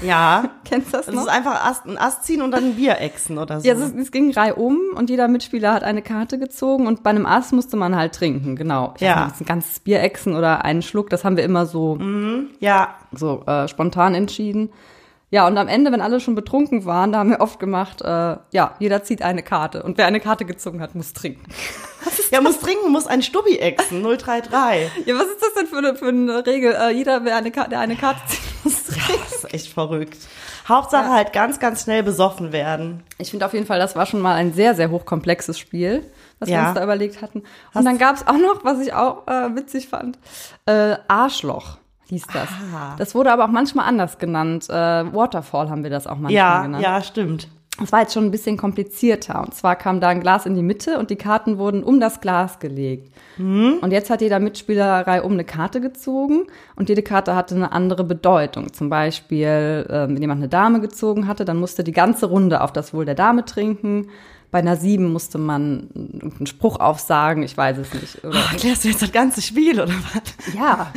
ja. 0.02 0.50
Kennst 0.64 0.92
du 0.92 0.96
das 0.98 1.06
Das 1.06 1.14
noch? 1.14 1.22
ist 1.22 1.28
einfach 1.28 1.64
Ast, 1.64 1.86
ein 1.86 1.98
Ast 1.98 2.24
ziehen 2.24 2.40
und 2.42 2.52
dann 2.52 2.64
ein 2.64 2.74
Bier 2.76 3.00
exen 3.00 3.38
oder 3.38 3.60
so. 3.60 3.66
Ja, 3.66 3.74
es, 3.74 3.92
es 3.94 4.12
ging 4.12 4.32
reihum 4.32 4.78
und 4.94 5.10
jeder 5.10 5.26
Mitspieler 5.26 5.72
hat 5.72 5.82
eine 5.82 6.02
Karte 6.02 6.38
gezogen 6.38 6.86
und 6.86 7.02
bei 7.02 7.10
einem 7.10 7.26
Ass 7.26 7.50
musste 7.50 7.76
man 7.76 7.96
halt 7.96 8.14
trinken, 8.14 8.54
genau. 8.54 8.92
Ich 8.96 9.00
Ja. 9.02 9.24
nicht, 9.26 9.40
ein 9.40 9.44
ganzes 9.46 9.80
Bier 9.80 10.00
exen 10.02 10.36
oder 10.36 10.64
einen 10.64 10.82
Schluck, 10.82 11.10
das 11.10 11.24
haben 11.24 11.36
wir 11.36 11.44
immer 11.44 11.66
so 11.66 11.98
ja, 12.60 12.94
so 13.12 13.42
äh, 13.46 13.66
spontan 13.66 14.14
entschieden. 14.14 14.70
Ja, 15.30 15.46
und 15.48 15.58
am 15.58 15.66
Ende, 15.66 15.90
wenn 15.90 16.00
alle 16.00 16.20
schon 16.20 16.36
betrunken 16.36 16.84
waren, 16.84 17.10
da 17.10 17.18
haben 17.18 17.30
wir 17.30 17.40
oft 17.40 17.58
gemacht, 17.58 18.00
äh, 18.00 18.36
ja, 18.52 18.74
jeder 18.78 19.02
zieht 19.02 19.22
eine 19.22 19.42
Karte. 19.42 19.82
Und 19.82 19.98
wer 19.98 20.06
eine 20.06 20.20
Karte 20.20 20.44
gezogen 20.44 20.80
hat, 20.80 20.94
muss 20.94 21.12
trinken. 21.14 21.42
ja, 22.30 22.40
muss 22.40 22.60
trinken, 22.60 22.92
muss 22.92 23.08
ein 23.08 23.22
Stubbi 23.22 23.58
exen, 23.58 24.04
033. 24.04 25.04
Ja, 25.04 25.14
was 25.16 25.26
ist 25.26 25.42
das 25.42 25.54
denn 25.58 25.66
für 25.66 25.78
eine, 25.78 25.96
für 25.96 26.08
eine 26.08 26.46
Regel? 26.46 26.74
Äh, 26.74 26.90
jeder, 26.90 27.24
wer 27.24 27.36
eine, 27.36 27.50
Ka- 27.50 27.66
der 27.66 27.80
eine 27.80 27.96
Karte 27.96 28.20
zieht, 28.28 28.40
muss 28.64 28.84
trinken. 28.84 29.20
Das 29.24 29.34
ist 29.44 29.52
echt 29.54 29.72
verrückt. 29.72 30.18
Hauptsache 30.68 31.10
halt 31.10 31.32
ganz, 31.32 31.58
ganz 31.58 31.82
schnell 31.82 32.04
besoffen 32.04 32.52
werden. 32.52 33.02
Ich 33.18 33.30
finde 33.30 33.46
auf 33.46 33.52
jeden 33.52 33.66
Fall, 33.66 33.80
das 33.80 33.96
war 33.96 34.06
schon 34.06 34.20
mal 34.20 34.34
ein 34.34 34.52
sehr, 34.52 34.74
sehr 34.76 34.90
hochkomplexes 34.90 35.58
Spiel, 35.58 36.08
was 36.38 36.48
wir 36.48 36.54
Ja. 36.56 36.66
uns 36.68 36.74
da 36.74 36.84
überlegt 36.84 37.20
hatten. 37.20 37.42
Und 37.74 37.84
dann 37.84 37.98
gab 37.98 38.14
es 38.16 38.26
auch 38.28 38.38
noch, 38.38 38.64
was 38.64 38.80
ich 38.80 38.92
auch 38.92 39.26
äh, 39.26 39.54
witzig 39.56 39.88
fand, 39.88 40.18
äh, 40.66 40.96
Arschloch 41.08 41.78
hieß 42.08 42.26
das. 42.32 42.48
Ah. 42.74 42.94
Das 42.98 43.14
wurde 43.14 43.32
aber 43.32 43.44
auch 43.44 43.50
manchmal 43.50 43.86
anders 43.86 44.18
genannt. 44.18 44.68
Äh, 44.68 44.72
Waterfall 44.72 45.70
haben 45.70 45.82
wir 45.82 45.90
das 45.90 46.06
auch 46.06 46.12
manchmal 46.16 46.32
Ja, 46.32 46.62
genannt. 46.62 46.82
ja, 46.84 47.02
stimmt. 47.02 47.48
Das 47.78 47.92
war 47.92 48.00
jetzt 48.00 48.14
schon 48.14 48.24
ein 48.24 48.30
bisschen 48.30 48.56
komplizierter. 48.56 49.42
Und 49.42 49.52
zwar 49.54 49.76
kam 49.76 50.00
da 50.00 50.08
ein 50.08 50.20
Glas 50.20 50.46
in 50.46 50.54
die 50.54 50.62
Mitte 50.62 50.98
und 50.98 51.10
die 51.10 51.16
Karten 51.16 51.58
wurden 51.58 51.82
um 51.84 52.00
das 52.00 52.22
Glas 52.22 52.58
gelegt. 52.58 53.12
Und 53.38 53.90
jetzt 53.90 54.08
hat 54.08 54.22
jeder 54.22 54.38
Mitspielerei 54.40 55.20
um 55.20 55.32
eine 55.32 55.44
Karte 55.44 55.82
gezogen 55.82 56.46
und 56.76 56.88
jede 56.88 57.02
Karte 57.02 57.36
hatte 57.36 57.54
eine 57.54 57.72
andere 57.72 58.02
Bedeutung. 58.02 58.72
Zum 58.72 58.88
Beispiel, 58.88 59.86
ähm, 59.90 60.14
wenn 60.14 60.22
jemand 60.22 60.38
eine 60.40 60.48
Dame 60.48 60.80
gezogen 60.80 61.26
hatte, 61.26 61.44
dann 61.44 61.58
musste 61.58 61.84
die 61.84 61.92
ganze 61.92 62.26
Runde 62.26 62.62
auf 62.62 62.72
das 62.72 62.94
Wohl 62.94 63.04
der 63.04 63.14
Dame 63.14 63.44
trinken. 63.44 64.08
Bei 64.50 64.58
einer 64.60 64.76
Sieben 64.76 65.12
musste 65.12 65.38
man 65.38 65.88
einen 65.94 66.46
Spruch 66.46 66.78
aufsagen, 66.80 67.42
ich 67.42 67.56
weiß 67.56 67.78
es 67.78 67.92
nicht. 67.94 68.24
Oder 68.24 68.38
Oh, 68.38 68.52
erklärst 68.52 68.84
du 68.84 68.88
jetzt 68.88 69.02
das 69.02 69.12
ganze 69.12 69.42
Spiel 69.42 69.80
oder 69.80 69.92
was? 69.92 70.54
ja. 70.54 70.92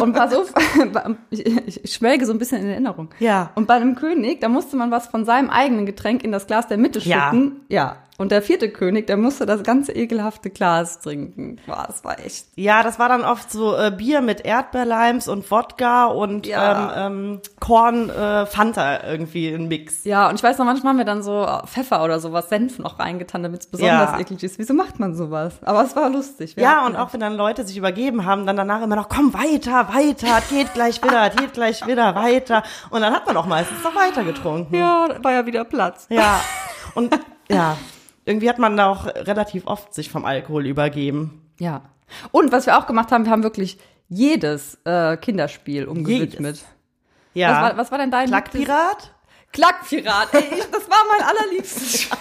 Und 0.00 0.14
pass 0.14 0.34
auf, 0.36 0.52
ich, 1.30 1.44
ich, 1.84 1.92
schwelge 1.92 2.24
so 2.26 2.32
ein 2.32 2.38
bisschen 2.38 2.62
in 2.62 2.68
Erinnerung. 2.68 3.08
Ja. 3.20 3.50
Und 3.54 3.66
bei 3.66 3.74
einem 3.74 3.94
König, 3.94 4.40
da 4.40 4.48
musste 4.48 4.76
man 4.76 4.90
was 4.90 5.06
von 5.06 5.24
seinem 5.24 5.50
eigenen 5.50 5.86
Getränk 5.86 6.24
in 6.24 6.32
das 6.32 6.46
Glas 6.46 6.66
der 6.66 6.78
Mitte 6.78 6.98
Ja. 7.00 7.30
schütten. 7.30 7.60
Ja. 7.68 7.96
Und 8.18 8.32
der 8.32 8.40
vierte 8.40 8.70
König, 8.70 9.06
der 9.06 9.18
musste 9.18 9.44
das 9.44 9.62
ganze 9.62 9.92
ekelhafte 9.92 10.48
Glas 10.48 11.00
trinken. 11.00 11.58
Boah, 11.66 11.84
das 11.86 12.02
war 12.02 12.18
echt. 12.18 12.46
Ja, 12.54 12.82
das 12.82 12.98
war 12.98 13.10
dann 13.10 13.22
oft 13.24 13.50
so 13.50 13.76
äh, 13.76 13.90
Bier 13.90 14.22
mit 14.22 14.40
Erdbeerleims 14.44 15.28
und 15.28 15.50
Wodka 15.50 16.06
und 16.06 16.46
Ja. 16.46 17.06
ähm, 17.06 17.12
ähm, 17.34 17.40
Korn, 17.60 18.08
äh, 18.08 18.46
Fanta 18.46 19.04
irgendwie 19.04 19.48
ein 19.52 19.68
Mix. 19.68 20.04
Ja, 20.04 20.28
und 20.30 20.36
ich 20.36 20.42
weiß 20.42 20.56
noch, 20.56 20.64
manchmal 20.64 20.92
haben 20.92 20.98
wir 20.98 21.04
dann 21.04 21.22
so 21.22 21.46
Pfeffer 21.66 22.02
oder 22.04 22.18
sowas, 22.18 22.48
Senf 22.48 22.78
noch 22.78 22.98
reingetan, 22.98 23.42
damit 23.42 23.60
es 23.60 23.66
besonders 23.66 24.12
Ja. 24.12 24.18
eklig 24.18 24.42
ist. 24.42 24.58
Wieso 24.58 24.72
macht 24.72 24.98
man 24.98 25.14
sowas? 25.14 25.54
Aber 25.62 25.82
es 25.82 25.94
war 25.94 26.08
lustig. 26.08 26.56
Wir 26.56 26.62
Ja, 26.62 26.86
und 26.86 26.96
auch 26.96 27.12
wenn 27.12 27.20
dann 27.20 27.34
Leute 27.36 27.66
sich 27.66 27.76
übergeben 27.76 28.24
haben, 28.24 28.46
dann 28.46 28.56
danach 28.56 28.80
immer 28.82 28.96
noch, 28.96 29.10
komm 29.10 29.34
weiter, 29.34 29.88
weiter, 29.92 30.40
geht 30.48 30.72
gleich 30.72 31.02
wieder, 31.04 31.28
geht 31.36 31.52
gleich 31.52 31.86
wieder, 31.86 32.14
weiter. 32.14 32.62
Und 32.88 33.02
dann 33.02 33.12
hat 33.14 33.26
man 33.26 33.36
auch 33.36 33.46
meistens 33.46 33.84
noch 33.84 33.94
weiter 33.94 34.24
getrunken. 34.24 34.74
Ja, 34.74 35.06
da 35.08 35.22
war 35.22 35.32
ja 35.32 35.44
wieder 35.44 35.64
Platz. 35.64 36.06
Ja. 36.08 36.40
Und 36.94 37.18
ja, 37.50 37.76
irgendwie 38.26 38.48
hat 38.48 38.58
man 38.58 38.76
da 38.76 38.88
auch 38.88 39.06
relativ 39.06 39.66
oft 39.66 39.94
sich 39.94 40.10
vom 40.10 40.24
Alkohol 40.24 40.66
übergeben. 40.66 41.50
Ja. 41.58 41.82
Und 42.32 42.52
was 42.52 42.66
wir 42.66 42.76
auch 42.76 42.86
gemacht 42.86 43.10
haben, 43.10 43.24
wir 43.24 43.32
haben 43.32 43.42
wirklich 43.42 43.78
jedes 44.08 44.78
äh, 44.84 45.16
Kinderspiel 45.16 45.86
umgewidmet. 45.86 46.64
Ja. 47.34 47.50
Was, 47.50 47.62
war, 47.62 47.76
was 47.78 47.90
war 47.92 47.98
denn 47.98 48.10
dein 48.10 48.28
Klackpirat? 48.28 49.12
Klackpirat. 49.52 50.34
Ey, 50.34 50.44
ich, 50.52 50.64
das 50.70 50.88
war 50.88 50.98
mein 51.16 51.26
allerliebstes. 51.26 52.02
Spiel. 52.02 52.18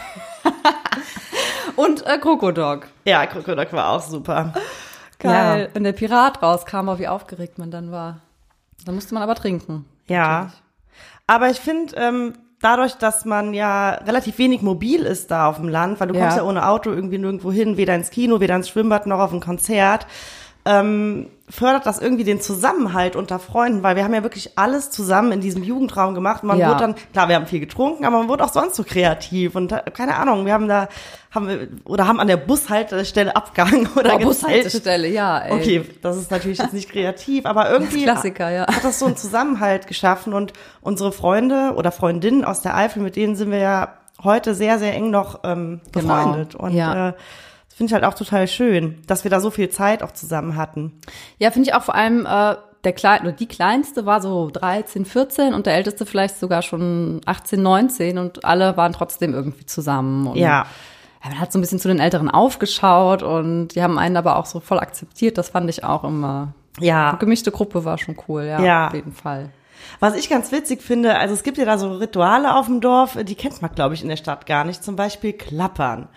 Und 1.75 2.05
äh, 2.05 2.17
Krokodok. 2.17 2.87
Ja, 3.03 3.25
Krokodok 3.25 3.73
war 3.73 3.89
auch 3.89 4.01
super. 4.01 4.53
Geil. 5.19 5.67
Ja. 5.67 5.67
Wenn 5.73 5.83
der 5.83 5.93
Pirat 5.93 6.41
rauskam, 6.41 6.87
war 6.87 6.99
wie 6.99 7.07
aufgeregt 7.07 7.57
man 7.57 7.71
dann 7.71 7.91
war. 7.91 8.21
Dann 8.85 8.95
musste 8.95 9.13
man 9.13 9.23
aber 9.23 9.35
trinken. 9.35 9.85
Ja. 10.07 10.51
Aber 11.27 11.49
ich 11.49 11.59
finde, 11.59 11.95
ähm, 11.95 12.33
dadurch, 12.61 12.93
dass 12.95 13.25
man 13.25 13.53
ja 13.53 13.91
relativ 13.91 14.37
wenig 14.37 14.61
mobil 14.61 15.01
ist 15.01 15.31
da 15.31 15.47
auf 15.47 15.57
dem 15.57 15.69
Land, 15.69 15.99
weil 15.99 16.07
du 16.07 16.13
kommst 16.13 16.37
Ja. 16.37 16.43
ja 16.43 16.49
ohne 16.49 16.67
Auto 16.67 16.91
irgendwie 16.91 17.17
nirgendwo 17.17 17.51
hin, 17.51 17.77
weder 17.77 17.95
ins 17.95 18.09
Kino, 18.09 18.39
weder 18.39 18.55
ins 18.55 18.69
Schwimmbad 18.69 19.05
noch 19.07 19.19
auf 19.19 19.33
ein 19.33 19.39
Konzert, 19.39 20.07
ähm, 20.65 21.27
fördert 21.47 21.85
das 21.85 21.99
irgendwie 21.99 22.23
den 22.23 22.41
Zusammenhalt 22.41 23.15
unter 23.15 23.37
Freunden, 23.37 23.83
weil 23.83 23.95
wir 23.95 24.03
haben 24.03 24.13
ja 24.15 24.23
wirklich 24.23 24.57
alles 24.57 24.89
zusammen 24.89 25.31
in 25.31 25.41
diesem 25.41 25.63
Jugendraum 25.63 26.15
gemacht. 26.15 26.41
Und 26.41 26.47
man 26.47 26.57
Ja. 26.57 26.69
wurde 26.69 26.79
dann, 26.79 26.95
klar, 27.13 27.29
wir 27.29 27.35
haben 27.35 27.45
viel 27.45 27.59
getrunken, 27.59 28.03
aber 28.03 28.17
man 28.17 28.27
wurde 28.27 28.43
auch 28.43 28.51
sonst 28.51 28.75
so 28.75 28.83
kreativ 28.83 29.55
und 29.55 29.71
äh, 29.71 29.83
keine 29.93 30.15
Ahnung, 30.15 30.45
wir 30.47 30.53
haben 30.53 30.67
da, 30.67 30.87
haben 31.29 31.47
wir, 31.47 31.67
oder 31.85 32.07
haben 32.07 32.19
an 32.19 32.27
der 32.27 32.37
Bushaltestelle 32.37 33.35
abgehangen 33.35 33.87
oder 33.95 34.15
Oh. 34.15 34.19
Bushaltestelle, 34.19 35.07
ja. 35.07 35.37
Ey. 35.39 35.53
Okay, 35.53 35.85
das 36.01 36.17
ist 36.17 36.31
natürlich 36.31 36.57
jetzt 36.57 36.73
nicht 36.73 36.89
kreativ, 36.91 37.45
aber 37.45 37.69
irgendwie 37.69 38.03
Klassiker, 38.03 38.49
ja. 38.49 38.65
hat 38.65 38.83
das 38.83 38.97
so 38.97 39.05
einen 39.05 39.17
Zusammenhalt 39.17 39.85
geschaffen 39.85 40.33
und 40.33 40.53
unsere 40.81 41.11
Freunde 41.11 41.73
oder 41.75 41.91
Freundinnen 41.91 42.43
aus 42.43 42.61
der 42.61 42.75
Eifel, 42.75 43.03
mit 43.03 43.15
denen 43.15 43.35
sind 43.35 43.51
wir 43.51 43.59
ja 43.59 43.93
heute 44.23 44.55
sehr, 44.55 44.79
sehr 44.79 44.93
eng 44.95 45.11
noch 45.11 45.41
ähm, 45.43 45.81
Genau, 45.91 46.07
befreundet. 46.15 46.55
Und 46.55 46.73
ja. 46.73 47.09
äh, 47.09 47.13
das 47.13 47.19
finde 47.75 47.89
ich 47.89 47.93
halt 47.93 48.03
auch 48.05 48.13
total 48.13 48.47
schön, 48.47 49.01
dass 49.07 49.23
wir 49.23 49.31
da 49.31 49.39
so 49.39 49.49
viel 49.51 49.69
Zeit 49.69 50.01
auch 50.03 50.11
zusammen 50.11 50.55
hatten. 50.55 50.93
Ja, 51.37 51.51
finde 51.51 51.69
ich 51.69 51.75
auch 51.75 51.83
vor 51.83 51.95
allem, 51.95 52.25
äh, 52.25 52.55
der 52.83 52.93
Klein 52.93 53.21
oder 53.21 53.31
die 53.31 53.47
Kleinste 53.47 54.05
war 54.05 54.21
so 54.21 54.49
13, 54.51 55.05
14 55.05 55.53
und 55.53 55.65
der 55.65 55.73
Älteste 55.75 56.05
vielleicht 56.05 56.37
sogar 56.37 56.61
schon 56.61 57.19
18, 57.25 57.61
19 57.61 58.17
und 58.19 58.45
alle 58.45 58.77
waren 58.77 58.93
trotzdem 58.93 59.33
irgendwie 59.33 59.65
zusammen. 59.65 60.27
Und 60.27 60.37
Ja. 60.37 60.65
Ja, 61.23 61.31
man 61.31 61.39
hat 61.39 61.51
so 61.51 61.57
ein 61.57 61.61
bisschen 61.61 61.79
zu 61.79 61.87
den 61.87 61.99
Älteren 61.99 62.29
aufgeschaut 62.29 63.23
und 63.23 63.69
die 63.69 63.81
haben 63.81 63.97
einen 63.97 64.15
aber 64.15 64.35
auch 64.35 64.45
so 64.45 64.59
voll 64.59 64.77
akzeptiert. 64.79 65.39
Das 65.39 65.49
fand 65.49 65.67
ich 65.71 65.83
auch 65.83 66.03
immer. 66.03 66.53
Ja. 66.79 67.09
Eine 67.09 67.17
gemischte 67.17 67.49
Gruppe 67.51 67.83
war 67.83 67.97
schon 67.97 68.15
cool, 68.27 68.43
ja, 68.43 68.61
Ja. 68.61 68.87
auf 68.87 68.93
jeden 68.93 69.13
Fall. 69.13 69.49
Was 69.99 70.15
ich 70.15 70.29
ganz 70.29 70.51
witzig 70.51 70.81
finde, 70.83 71.17
also 71.17 71.33
es 71.33 71.41
gibt 71.41 71.57
ja 71.57 71.65
da 71.65 71.77
so 71.79 71.91
Rituale 71.93 72.53
auf 72.55 72.67
dem 72.67 72.79
Dorf, 72.81 73.17
die 73.23 73.35
kennt 73.35 73.61
man, 73.63 73.71
glaube 73.73 73.95
ich, 73.95 74.03
in 74.03 74.09
der 74.09 74.17
Stadt 74.17 74.45
gar 74.45 74.63
nicht. 74.65 74.83
Zum 74.83 74.95
Beispiel 74.95 75.33
Klappern. 75.33 76.07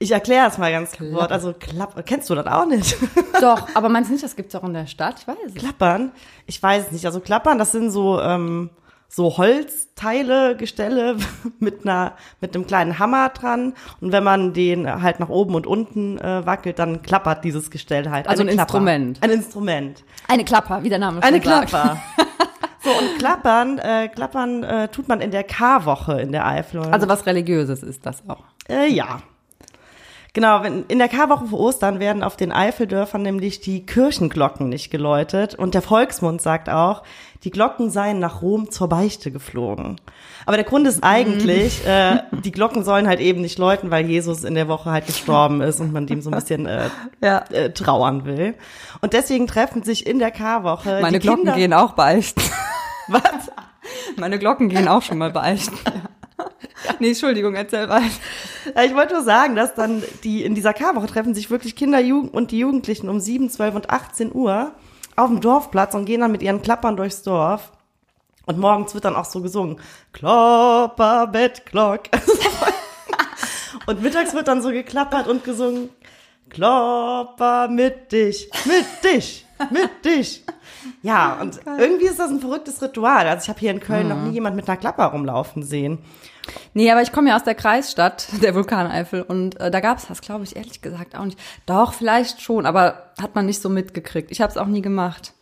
Ich 0.00 0.12
erkläre 0.12 0.46
es 0.46 0.58
mal 0.58 0.70
ganz 0.70 0.96
kurz. 0.96 1.32
Also 1.32 1.52
Klapp 1.52 2.06
kennst 2.06 2.30
du 2.30 2.36
das 2.36 2.46
auch 2.46 2.66
nicht? 2.66 2.96
Doch, 3.40 3.68
aber 3.74 3.88
meinst 3.88 4.10
du 4.10 4.12
nicht, 4.12 4.24
das 4.24 4.36
gibt's 4.36 4.54
auch 4.54 4.62
in 4.62 4.72
der 4.72 4.86
Stadt? 4.86 5.16
Ich 5.20 5.26
weiß 5.26 5.36
es. 5.46 5.54
Klappern? 5.54 6.12
Ich 6.46 6.62
weiß 6.62 6.86
es 6.86 6.92
nicht. 6.92 7.04
Also 7.04 7.18
Klappern, 7.18 7.58
das 7.58 7.72
sind 7.72 7.90
so 7.90 8.20
ähm, 8.20 8.70
so 9.08 9.38
Holzteile, 9.38 10.56
Gestelle 10.56 11.16
mit 11.58 11.82
einer 11.82 12.12
mit 12.40 12.54
einem 12.54 12.66
kleinen 12.66 13.00
Hammer 13.00 13.30
dran 13.30 13.74
und 14.00 14.12
wenn 14.12 14.22
man 14.22 14.52
den 14.52 15.02
halt 15.02 15.18
nach 15.18 15.30
oben 15.30 15.56
und 15.56 15.66
unten 15.66 16.18
äh, 16.18 16.46
wackelt, 16.46 16.78
dann 16.78 17.02
klappert 17.02 17.42
dieses 17.42 17.70
Gestell 17.70 18.08
halt. 18.08 18.28
Also 18.28 18.42
Eine 18.42 18.52
ein 18.52 18.56
Klapper. 18.56 18.74
Instrument. 18.74 19.22
Ein 19.22 19.30
Instrument. 19.30 20.04
Eine 20.28 20.44
Klapper, 20.44 20.84
wie 20.84 20.90
der 20.90 21.00
Name 21.00 21.22
Eine 21.24 21.42
schon 21.42 21.50
sagt. 21.50 21.68
Klapper. 21.70 22.00
so 22.84 22.90
und 22.90 23.18
klappern, 23.18 23.78
äh, 23.78 24.08
klappern 24.08 24.62
äh, 24.62 24.88
tut 24.88 25.08
man 25.08 25.20
in 25.20 25.32
der 25.32 25.42
Karwoche 25.42 26.20
in 26.20 26.30
der 26.30 26.46
Eifel. 26.46 26.82
Also 26.82 27.08
was 27.08 27.26
Religiöses 27.26 27.82
ist 27.82 28.06
das 28.06 28.22
auch. 28.28 28.44
Äh, 28.68 28.92
ja. 28.92 29.22
Genau, 30.38 30.62
wenn, 30.62 30.84
in 30.86 31.00
der 31.00 31.08
Karwoche 31.08 31.46
vor 31.46 31.58
Ostern 31.58 31.98
werden 31.98 32.22
auf 32.22 32.36
den 32.36 32.52
Eifeldörfern 32.52 33.22
nämlich 33.22 33.58
die 33.58 33.84
Kirchenglocken 33.84 34.68
nicht 34.68 34.88
geläutet 34.88 35.56
und 35.56 35.74
der 35.74 35.82
Volksmund 35.82 36.40
sagt 36.40 36.68
auch, 36.68 37.02
die 37.42 37.50
Glocken 37.50 37.90
seien 37.90 38.20
nach 38.20 38.40
Rom 38.40 38.70
zur 38.70 38.88
Beichte 38.88 39.32
geflogen. 39.32 40.00
Aber 40.46 40.56
der 40.56 40.64
Grund 40.64 40.86
ist 40.86 41.02
eigentlich, 41.02 41.84
äh, 41.84 42.20
die 42.44 42.52
Glocken 42.52 42.84
sollen 42.84 43.08
halt 43.08 43.18
eben 43.18 43.40
nicht 43.40 43.58
läuten, 43.58 43.90
weil 43.90 44.06
Jesus 44.06 44.44
in 44.44 44.54
der 44.54 44.68
Woche 44.68 44.92
halt 44.92 45.06
gestorben 45.06 45.60
ist 45.60 45.80
und 45.80 45.92
man 45.92 46.06
dem 46.06 46.20
so 46.20 46.30
ein 46.30 46.36
bisschen 46.36 46.66
äh, 46.66 46.88
Ja. 47.20 47.38
äh, 47.50 47.72
trauern 47.72 48.24
will. 48.24 48.54
Und 49.00 49.14
deswegen 49.14 49.48
treffen 49.48 49.82
sich 49.82 50.06
in 50.06 50.20
der 50.20 50.30
Karwoche 50.30 51.00
Meine 51.02 51.18
Glocken 51.18 51.46
Kinder, 51.46 51.56
gehen 51.56 51.72
auch 51.72 51.94
beichten. 51.94 52.42
Was? 53.08 53.50
Meine 54.16 54.38
Glocken 54.38 54.68
gehen 54.68 54.86
auch 54.86 55.02
schon 55.02 55.18
mal 55.18 55.32
beichten. 55.32 55.76
Nee, 57.00 57.08
Entschuldigung, 57.08 57.54
erzähl 57.54 57.88
weiter. 57.88 58.06
Ja, 58.74 58.82
ich 58.84 58.94
wollte 58.94 59.14
nur 59.14 59.22
sagen, 59.22 59.56
dass 59.56 59.74
dann 59.74 60.02
die 60.24 60.44
in 60.44 60.54
dieser 60.54 60.72
Karwoche 60.72 61.06
treffen 61.06 61.34
sich 61.34 61.50
wirklich 61.50 61.76
Kinder 61.76 62.00
Jugend 62.00 62.34
und 62.34 62.50
die 62.50 62.58
Jugendlichen 62.58 63.08
um 63.08 63.20
7, 63.20 63.50
12 63.50 63.74
und 63.74 63.90
18 63.90 64.34
Uhr 64.34 64.72
auf 65.16 65.28
dem 65.28 65.40
Dorfplatz 65.40 65.94
und 65.94 66.04
gehen 66.04 66.20
dann 66.20 66.32
mit 66.32 66.42
ihren 66.42 66.62
Klappern 66.62 66.96
durchs 66.96 67.22
Dorf. 67.22 67.72
Und 68.46 68.58
morgens 68.58 68.94
wird 68.94 69.04
dann 69.04 69.16
auch 69.16 69.26
so 69.26 69.42
gesungen. 69.42 69.78
Klopper, 70.12 71.26
Bettklock. 71.26 72.04
und 73.86 74.02
mittags 74.02 74.32
wird 74.32 74.48
dann 74.48 74.62
so 74.62 74.70
geklappert 74.70 75.28
und 75.28 75.44
gesungen. 75.44 75.90
Klopper 76.48 77.68
mit 77.68 78.10
dich, 78.10 78.50
mit 78.64 78.86
dich, 79.04 79.46
mit 79.70 80.04
dich. 80.04 80.44
Ja, 81.02 81.38
und 81.42 81.60
irgendwie 81.78 82.06
ist 82.06 82.18
das 82.18 82.30
ein 82.30 82.40
verrücktes 82.40 82.80
Ritual. 82.80 83.26
Also 83.26 83.44
ich 83.44 83.48
habe 83.50 83.60
hier 83.60 83.70
in 83.70 83.80
Köln 83.80 84.08
noch 84.08 84.22
nie 84.22 84.30
jemand 84.30 84.56
mit 84.56 84.66
einer 84.66 84.78
Klapper 84.78 85.06
rumlaufen 85.06 85.62
sehen. 85.62 85.98
Nee, 86.74 86.90
aber 86.90 87.02
ich 87.02 87.12
komme 87.12 87.30
ja 87.30 87.36
aus 87.36 87.44
der 87.44 87.54
Kreisstadt, 87.54 88.28
der 88.42 88.54
Vulkaneifel, 88.54 89.22
und 89.22 89.58
äh, 89.60 89.70
da 89.70 89.80
gab's 89.80 90.06
das, 90.08 90.20
glaube 90.20 90.44
ich, 90.44 90.56
ehrlich 90.56 90.82
gesagt 90.82 91.16
auch 91.16 91.24
nicht. 91.24 91.38
Doch, 91.66 91.92
vielleicht 91.92 92.40
schon, 92.40 92.66
aber 92.66 93.12
hat 93.20 93.34
man 93.34 93.46
nicht 93.46 93.60
so 93.60 93.68
mitgekriegt. 93.68 94.30
Ich 94.30 94.40
habe 94.40 94.50
es 94.50 94.56
auch 94.56 94.66
nie 94.66 94.82
gemacht. 94.82 95.32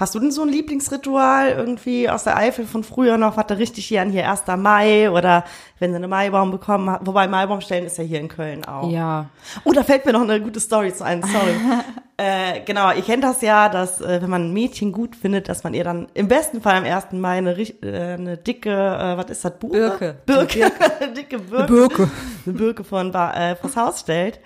Hast 0.00 0.14
du 0.14 0.18
denn 0.18 0.30
so 0.30 0.40
ein 0.40 0.48
Lieblingsritual 0.48 1.50
irgendwie 1.50 2.08
aus 2.08 2.24
der 2.24 2.34
Eifel 2.34 2.64
von 2.64 2.84
früher 2.84 3.18
noch, 3.18 3.36
was 3.36 3.46
da 3.48 3.54
richtig 3.56 3.84
hier 3.84 4.00
an 4.00 4.08
hier 4.08 4.30
1. 4.30 4.44
Mai 4.56 5.10
oder 5.10 5.44
wenn 5.78 5.90
sie 5.90 5.96
einen 5.96 6.08
Maibaum 6.08 6.50
bekommen 6.50 6.88
hat? 6.88 7.06
Wobei 7.06 7.28
Maibaum 7.28 7.60
stellen 7.60 7.84
ist 7.84 7.98
ja 7.98 8.04
hier 8.04 8.18
in 8.18 8.28
Köln 8.28 8.64
auch. 8.64 8.90
Ja. 8.90 9.26
Oh, 9.64 9.72
da 9.72 9.82
fällt 9.82 10.06
mir 10.06 10.14
noch 10.14 10.22
eine 10.22 10.40
gute 10.40 10.58
Story 10.58 10.94
zu 10.94 11.04
ein, 11.04 11.22
sorry. 11.22 11.54
äh, 12.16 12.60
genau, 12.64 12.90
ihr 12.92 13.02
kennt 13.02 13.24
das 13.24 13.42
ja, 13.42 13.68
dass 13.68 14.00
äh, 14.00 14.22
wenn 14.22 14.30
man 14.30 14.46
ein 14.46 14.52
Mädchen 14.54 14.90
gut 14.92 15.14
findet, 15.14 15.50
dass 15.50 15.64
man 15.64 15.74
ihr 15.74 15.84
dann 15.84 16.08
im 16.14 16.28
besten 16.28 16.62
Fall 16.62 16.76
am 16.76 16.84
1. 16.84 17.12
Mai 17.12 17.36
eine, 17.36 17.60
äh, 17.60 18.14
eine 18.14 18.38
dicke, 18.38 18.70
äh, 18.70 19.18
was 19.18 19.26
ist 19.28 19.44
das, 19.44 19.58
Buche? 19.58 19.76
Birke. 19.76 20.16
Birke. 20.24 20.72
eine 20.98 21.12
dicke 21.12 21.38
Birke. 21.40 21.66
Birke. 21.66 22.10
Eine 22.46 22.54
Birke 22.54 22.84
von, 22.84 23.12
äh, 23.12 23.54
vors 23.54 23.76
Haus 23.76 24.00
stellt. 24.00 24.40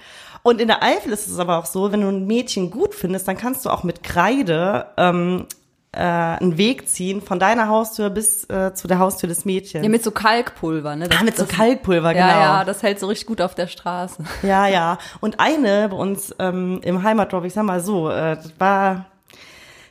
Und 0.46 0.60
in 0.60 0.68
der 0.68 0.82
Eifel 0.82 1.10
ist 1.10 1.26
es 1.26 1.38
aber 1.38 1.58
auch 1.58 1.64
so, 1.64 1.90
wenn 1.90 2.02
du 2.02 2.08
ein 2.08 2.26
Mädchen 2.26 2.70
gut 2.70 2.94
findest, 2.94 3.26
dann 3.26 3.38
kannst 3.38 3.64
du 3.64 3.70
auch 3.70 3.82
mit 3.82 4.02
Kreide 4.02 4.88
ähm, 4.98 5.46
äh, 5.92 6.00
einen 6.00 6.58
Weg 6.58 6.86
ziehen 6.86 7.22
von 7.22 7.38
deiner 7.38 7.68
Haustür 7.68 8.10
bis 8.10 8.44
äh, 8.50 8.74
zu 8.74 8.86
der 8.86 8.98
Haustür 8.98 9.26
des 9.26 9.46
Mädchens. 9.46 9.82
Ja, 9.82 9.88
mit 9.88 10.04
so 10.04 10.10
Kalkpulver, 10.10 10.96
ne? 10.96 11.08
Das, 11.08 11.18
ah, 11.18 11.24
mit 11.24 11.34
so 11.34 11.44
das- 11.44 11.56
Kalkpulver, 11.56 12.12
genau. 12.12 12.26
Ja, 12.26 12.40
ja, 12.58 12.64
das 12.64 12.82
hält 12.82 13.00
so 13.00 13.06
richtig 13.06 13.26
gut 13.26 13.40
auf 13.40 13.54
der 13.54 13.68
Straße. 13.68 14.22
Ja, 14.42 14.66
ja. 14.66 14.98
Und 15.20 15.40
eine 15.40 15.88
bei 15.88 15.96
uns 15.96 16.34
ähm, 16.38 16.80
im 16.82 17.02
Heimatdorf, 17.02 17.44
ich 17.44 17.54
sag 17.54 17.62
mal 17.64 17.80
so, 17.80 18.10
äh, 18.10 18.36
das 18.36 18.52
war, 18.58 19.06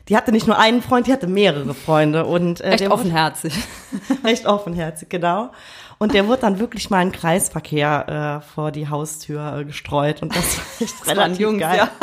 die 0.08 0.16
hatte 0.16 0.30
nicht 0.30 0.46
nur 0.46 0.56
einen 0.56 0.82
Freund, 0.82 1.08
die 1.08 1.12
hatte 1.12 1.26
mehrere 1.26 1.74
Freunde 1.74 2.26
und 2.26 2.60
äh, 2.60 2.70
Echt 2.70 2.80
der 2.80 2.92
offenherzig. 2.92 3.54
Recht 4.24 4.46
offenherzig, 4.46 5.08
genau. 5.08 5.50
Und 5.98 6.14
der 6.14 6.26
wurde 6.28 6.40
dann 6.42 6.58
wirklich 6.58 6.90
mal 6.90 7.02
in 7.02 7.12
Kreisverkehr 7.12 8.40
äh, 8.42 8.54
vor 8.54 8.70
die 8.72 8.88
Haustür 8.88 9.58
äh, 9.58 9.64
gestreut 9.64 10.22
und 10.22 10.34
das 10.34 10.58
war 10.58 10.64
echt 10.80 11.06
relativ 11.06 11.40
Jungs, 11.40 11.60
geil. 11.60 11.76
ja. 11.78 11.88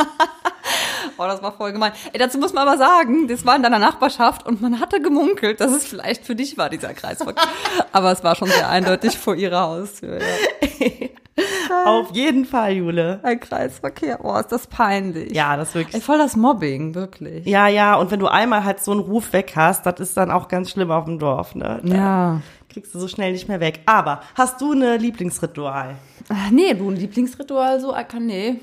Oh, 1.17 1.25
das 1.27 1.43
war 1.43 1.51
voll 1.51 1.71
gemein. 1.71 1.91
Ey, 2.13 2.19
dazu 2.19 2.39
muss 2.39 2.51
man 2.51 2.67
aber 2.67 2.79
sagen, 2.79 3.27
das 3.27 3.45
war 3.45 3.55
in 3.55 3.61
deiner 3.61 3.77
Nachbarschaft 3.77 4.43
und 4.45 4.59
man 4.59 4.79
hatte 4.79 4.99
gemunkelt, 5.01 5.61
dass 5.61 5.71
es 5.71 5.85
vielleicht 5.85 6.25
für 6.25 6.33
dich 6.33 6.57
war, 6.57 6.67
dieser 6.69 6.95
Kreisverkehr. 6.95 7.43
aber 7.91 8.11
es 8.11 8.23
war 8.23 8.33
schon 8.35 8.47
sehr 8.47 8.67
eindeutig 8.69 9.19
vor 9.19 9.35
ihrer 9.35 9.61
Haustür. 9.67 10.19
Ja. 10.19 11.85
Auf 11.85 12.11
jeden 12.15 12.45
Fall, 12.45 12.73
Jule. 12.73 13.19
Ein 13.23 13.39
Kreisverkehr, 13.39 14.19
oh, 14.23 14.35
ist 14.37 14.51
das 14.51 14.65
peinlich. 14.67 15.31
Ja, 15.33 15.55
das 15.57 15.69
ist 15.69 15.75
Ey, 15.75 15.81
wirklich. 15.85 16.03
voll 16.03 16.17
das 16.17 16.35
Mobbing, 16.35 16.95
wirklich. 16.95 17.45
Ja, 17.45 17.67
ja, 17.67 17.95
und 17.95 18.09
wenn 18.09 18.19
du 18.19 18.27
einmal 18.27 18.63
halt 18.63 18.81
so 18.83 18.91
einen 18.91 19.01
Ruf 19.01 19.31
weg 19.33 19.53
hast, 19.55 19.85
das 19.85 19.99
ist 19.99 20.17
dann 20.17 20.31
auch 20.31 20.47
ganz 20.47 20.71
schlimm 20.71 20.89
auf 20.91 21.05
dem 21.05 21.19
Dorf, 21.19 21.53
ne? 21.55 21.79
Da- 21.83 21.95
Ja. 21.95 22.41
Kriegst 22.71 22.95
du 22.95 22.99
so 22.99 23.09
schnell 23.09 23.33
nicht 23.33 23.49
mehr 23.49 23.59
weg. 23.59 23.81
Aber 23.85 24.21
hast 24.35 24.61
du 24.61 24.71
eine 24.71 24.95
Lieblingsritual? 24.95 25.95
Ah, 26.29 26.49
Nee, 26.51 26.73
du, 26.73 26.89
ein 26.89 26.95
Lieblingsritual 26.95 27.81
so, 27.81 27.93
ah, 27.93 28.03
kann, 28.03 28.25
nee. 28.25 28.61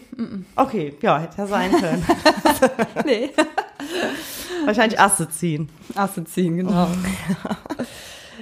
Okay, 0.56 0.94
ja, 1.02 1.18
hätte 1.18 1.36
ja 1.38 1.46
sein 1.46 1.70
können. 1.72 2.04
Nee. 3.04 3.30
Wahrscheinlich 4.64 4.98
Asse 4.98 5.28
ziehen. 5.28 5.68
Asse 5.94 6.24
ziehen, 6.24 6.56
genau. 6.56 6.88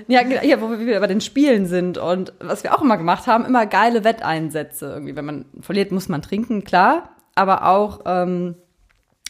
Ja, 0.09 0.21
ja, 0.25 0.61
wo 0.61 0.71
wir 0.71 0.79
wieder 0.79 1.01
bei 1.01 1.09
den 1.09 1.21
Spielen 1.21 1.67
sind 1.67 1.99
und 1.99 2.33
was 2.39 2.63
wir 2.63 2.77
auch 2.77 2.83
immer 2.83 2.97
gemacht 2.97 3.27
haben, 3.27 3.45
immer 3.45 3.67
geile 3.67 4.05
Wetteinsätze. 4.05 4.87
Irgendwie, 4.87 5.17
wenn 5.17 5.25
man 5.25 5.47
verliert, 5.61 5.91
muss 5.91 6.09
man 6.09 6.23
trinken, 6.23 6.63
klar. 6.63 7.09
Aber 7.35 7.67
auch, 7.67 8.03
ähm, 8.07 8.55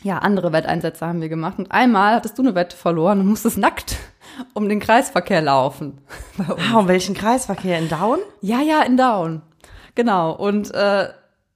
ja, 0.03 0.19
andere 0.19 0.53
Wetteinsätze 0.53 1.07
haben 1.07 1.23
wir 1.23 1.31
gemacht. 1.31 1.59
Und 1.59 1.73
einmal 1.73 2.17
hattest 2.17 2.37
du 2.37 2.43
eine 2.43 2.55
Wette 2.55 2.77
verloren 2.77 3.21
und 3.21 3.27
musstest 3.27 3.57
nackt 3.57 3.97
um 4.55 4.69
den 4.69 4.81
Kreisverkehr 4.81 5.41
laufen. 5.43 5.99
Ah, 6.73 6.79
um 6.79 6.89
welchen 6.89 7.15
Kreisverkehr 7.15 7.79
in 7.79 7.89
Down? 7.89 8.19
Ja, 8.41 8.61
ja, 8.61 8.83
in 8.83 8.97
Down. 8.97 9.43
Genau. 9.95 10.33
Und 10.33 10.73
äh, 10.75 11.09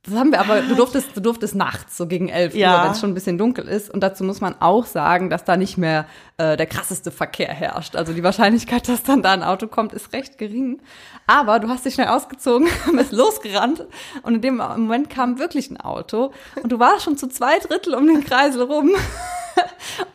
das 0.02 0.14
haben 0.14 0.30
wir 0.32 0.40
aber, 0.40 0.62
du 0.62 0.74
durftest, 0.74 1.14
du 1.14 1.20
durftest 1.20 1.54
nachts, 1.54 1.98
so 1.98 2.06
gegen 2.06 2.30
11 2.30 2.54
Ja. 2.54 2.78
Uhr, 2.78 2.84
wenn 2.84 2.92
es 2.92 3.00
schon 3.00 3.10
ein 3.10 3.14
bisschen 3.14 3.36
dunkel 3.36 3.68
ist. 3.68 3.90
Und 3.92 4.00
dazu 4.00 4.24
muss 4.24 4.40
man 4.40 4.54
auch 4.60 4.86
sagen, 4.86 5.28
dass 5.28 5.44
da 5.44 5.58
nicht 5.58 5.76
mehr 5.76 6.06
äh, 6.38 6.56
der 6.56 6.64
krasseste 6.64 7.10
Verkehr 7.10 7.52
herrscht. 7.52 7.96
Also 7.96 8.14
die 8.14 8.22
Wahrscheinlichkeit, 8.22 8.88
dass 8.88 9.02
dann 9.02 9.22
da 9.22 9.32
ein 9.32 9.42
Auto 9.42 9.66
kommt, 9.66 9.92
ist 9.92 10.14
recht 10.14 10.38
gering. 10.38 10.80
Aber 11.26 11.58
du 11.60 11.68
hast 11.68 11.84
dich 11.84 11.92
schnell 11.94 12.08
ausgezogen, 12.08 12.66
bist 12.96 13.12
losgerannt 13.12 13.84
und 14.22 14.36
in 14.36 14.40
dem 14.40 14.56
Moment 14.56 15.10
kam 15.10 15.38
wirklich 15.38 15.70
ein 15.70 15.78
Auto 15.78 16.32
und 16.62 16.72
du 16.72 16.78
warst 16.78 17.04
schon 17.04 17.18
zu 17.18 17.28
zwei 17.28 17.58
Drittel 17.58 17.94
um 17.94 18.06
den 18.06 18.24
Kreisel 18.24 18.62
rum. 18.62 18.90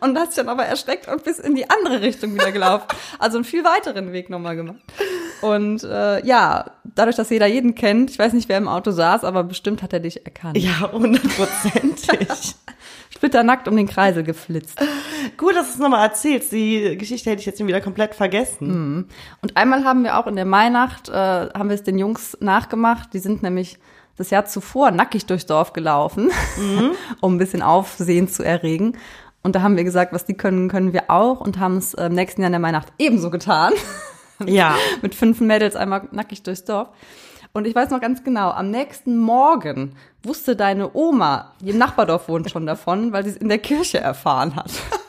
Und 0.06 0.18
hast 0.20 0.30
dich 0.30 0.36
dann 0.36 0.50
aber 0.50 0.66
erschreckt 0.66 1.08
und 1.08 1.24
bist 1.24 1.40
in 1.40 1.56
die 1.56 1.68
andere 1.68 2.02
Richtung 2.02 2.34
wieder 2.34 2.52
gelaufen. 2.52 2.86
Also 3.18 3.38
einen 3.38 3.46
viel 3.46 3.64
weiteren 3.64 4.12
Weg 4.14 4.30
nochmal 4.30 4.56
gemacht. 4.56 4.78
Und 5.42 5.84
äh, 5.84 6.26
ja, 6.26 6.66
dadurch, 6.84 7.16
dass 7.16 7.30
jeder 7.30 7.48
jeden 7.48 7.74
kennt, 7.74 8.12
ich 8.12 8.20
weiß 8.20 8.34
nicht, 8.34 8.50
wer 8.50 8.58
im 8.58 8.68
Auto 8.68 8.92
saß, 8.92 9.24
aber 9.24 9.44
bestimmt 9.44 9.82
hat 9.82 9.94
er 9.94 10.00
dich 10.00 10.26
erkannt. 10.26 10.58
Ja, 10.58 10.92
hundertprozentig. 10.92 12.28
Splitternackt 13.10 13.68
um 13.68 13.76
den 13.76 13.88
Kreisel 13.88 14.24
geflitzt. 14.24 14.80
Gut, 15.38 15.56
dass 15.56 15.68
du 15.68 15.74
es 15.74 15.80
nochmal 15.80 16.06
erzählst. 16.06 16.52
Die 16.52 16.98
Geschichte 16.98 17.30
hätte 17.30 17.40
ich 17.40 17.46
jetzt 17.46 17.66
wieder 17.66 17.82
komplett 17.82 18.14
vergessen. 18.16 19.08
Und 19.42 19.58
einmal 19.58 19.86
haben 19.86 20.04
wir 20.04 20.18
auch 20.20 20.28
in 20.28 20.36
der 20.36 20.46
Mainacht, 20.46 21.10
äh, 21.10 21.14
haben 21.14 21.70
wir 21.70 21.76
es 21.76 21.84
den 21.84 21.98
Jungs 21.98 22.38
nachgemacht. 22.42 23.14
Die 23.14 23.20
sind 23.20 23.42
nämlich 23.42 23.80
das 24.18 24.30
Jahr 24.30 24.46
zuvor 24.46 24.92
nackig 24.92 25.26
durchs 25.26 25.46
Dorf 25.46 25.74
gelaufen, 25.74 26.32
um 27.22 27.36
ein 27.36 27.38
bisschen 27.38 27.62
Aufsehen 27.62 28.28
zu 28.28 28.44
erregen. 28.44 28.98
Und 29.46 29.56
da 29.56 29.62
haben 29.62 29.78
wir 29.78 29.84
gesagt, 29.84 30.12
was 30.12 30.26
die 30.26 30.34
können, 30.34 30.70
können 30.70 30.92
wir 30.92 31.12
auch 31.12 31.40
und 31.40 31.60
haben 31.60 31.78
es 31.78 31.94
äh, 31.94 32.08
im 32.08 32.14
nächsten 32.14 32.42
Jahr 32.42 32.48
in 32.48 32.54
der 32.54 32.60
Mainacht 32.60 32.92
ebenso 32.98 33.30
getan. 33.30 33.74
Ja. 34.46 34.76
mit 35.02 35.16
fünf 35.16 35.40
Mädels 35.40 35.78
einmal 35.78 36.10
nackig 36.12 36.44
durchs 36.44 36.66
Dorf. 36.66 36.90
Und 37.54 37.66
ich 37.66 37.74
weiß 37.74 37.90
noch 37.92 38.02
ganz 38.02 38.22
genau, 38.22 38.50
am 38.50 38.70
nächsten 38.70 39.18
Morgen 39.18 39.96
wusste 40.24 40.58
deine 40.58 40.94
Oma, 40.94 41.54
die 41.62 41.70
im 41.70 41.78
Nachbardorf 41.78 42.28
wohnt 42.28 42.52
schon 42.52 42.66
davon, 42.66 43.14
weil 43.14 43.24
sie 43.24 43.30
es 43.30 43.38
in 43.38 43.48
der 43.48 43.60
Kirche 43.60 44.00
erfahren 44.00 44.58
hat. 44.58 44.72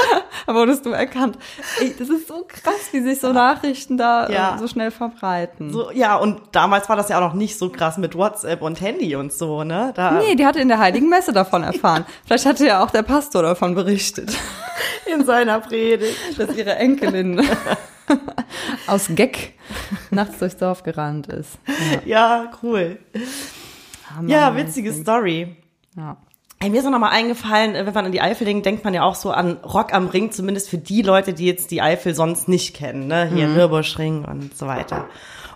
wurdest 0.46 0.86
du 0.86 0.90
erkannt. 0.90 1.38
Ey, 1.80 1.94
das 1.98 2.08
ist 2.08 2.28
so 2.28 2.44
krass, 2.46 2.88
wie 2.92 3.00
sich 3.00 3.20
so 3.20 3.32
Nachrichten 3.32 3.96
da 3.96 4.28
Ja. 4.28 4.54
äh, 4.56 4.58
so 4.58 4.68
schnell 4.68 4.90
verbreiten. 4.90 5.72
So, 5.72 5.90
ja, 5.90 6.16
und 6.16 6.40
damals 6.52 6.88
war 6.88 6.96
das 6.96 7.08
ja 7.08 7.16
auch 7.18 7.22
noch 7.28 7.34
nicht 7.34 7.58
so 7.58 7.68
krass 7.70 7.98
mit 7.98 8.14
WhatsApp 8.16 8.62
und 8.62 8.80
Handy 8.80 9.16
und 9.16 9.32
so, 9.32 9.64
ne? 9.64 9.92
Da, 9.94 10.12
Nee, 10.12 10.34
die 10.34 10.46
hatte 10.46 10.60
in 10.60 10.68
der 10.68 10.78
Heiligen 10.78 11.08
Messe 11.08 11.32
davon 11.32 11.62
erfahren. 11.62 12.04
Vielleicht 12.26 12.46
hatte 12.46 12.66
ja 12.66 12.82
auch 12.84 12.90
der 12.90 13.02
Pastor 13.02 13.42
davon 13.42 13.74
berichtet, 13.74 14.30
in 15.12 15.24
seiner 15.24 15.60
Predigt. 15.60 16.16
dass 16.38 16.54
ihre 16.56 16.76
Enkelin 16.76 17.42
aus 18.86 19.06
Gag 19.14 19.54
nachts 20.10 20.38
durchs 20.38 20.56
Dorf 20.56 20.82
gerannt 20.82 21.26
ist. 21.26 21.58
Ja, 22.04 22.50
cool. 22.62 22.98
Hammer, 24.14 24.28
Ja, 24.30 24.56
witzige 24.56 24.92
Story. 24.92 25.56
Ja. 25.96 26.16
Ey, 26.66 26.70
mir 26.70 26.78
ist 26.78 26.90
noch 26.90 26.98
mal 26.98 27.10
eingefallen, 27.10 27.76
äh, 27.76 27.86
wenn 27.86 27.94
man 27.94 28.06
an 28.06 28.10
die 28.10 28.20
Eifel 28.20 28.44
denkt, 28.44 28.66
denkt 28.66 28.84
man 28.84 28.92
ja 28.92 29.04
auch 29.04 29.14
so 29.14 29.30
an 29.30 29.58
Rock 29.58 29.94
am 29.94 30.08
Ring, 30.08 30.32
zumindest 30.32 30.68
für 30.68 30.78
die 30.78 31.02
Leute, 31.02 31.32
die 31.32 31.46
jetzt 31.46 31.70
die 31.70 31.80
Eifel 31.80 32.12
sonst 32.12 32.48
nicht 32.48 32.74
kennen, 32.74 33.06
ne? 33.06 33.30
Hier 33.32 33.46
Nürburgring 33.46 34.24
und 34.24 34.58
so 34.58 34.66
weiter. 34.66 35.06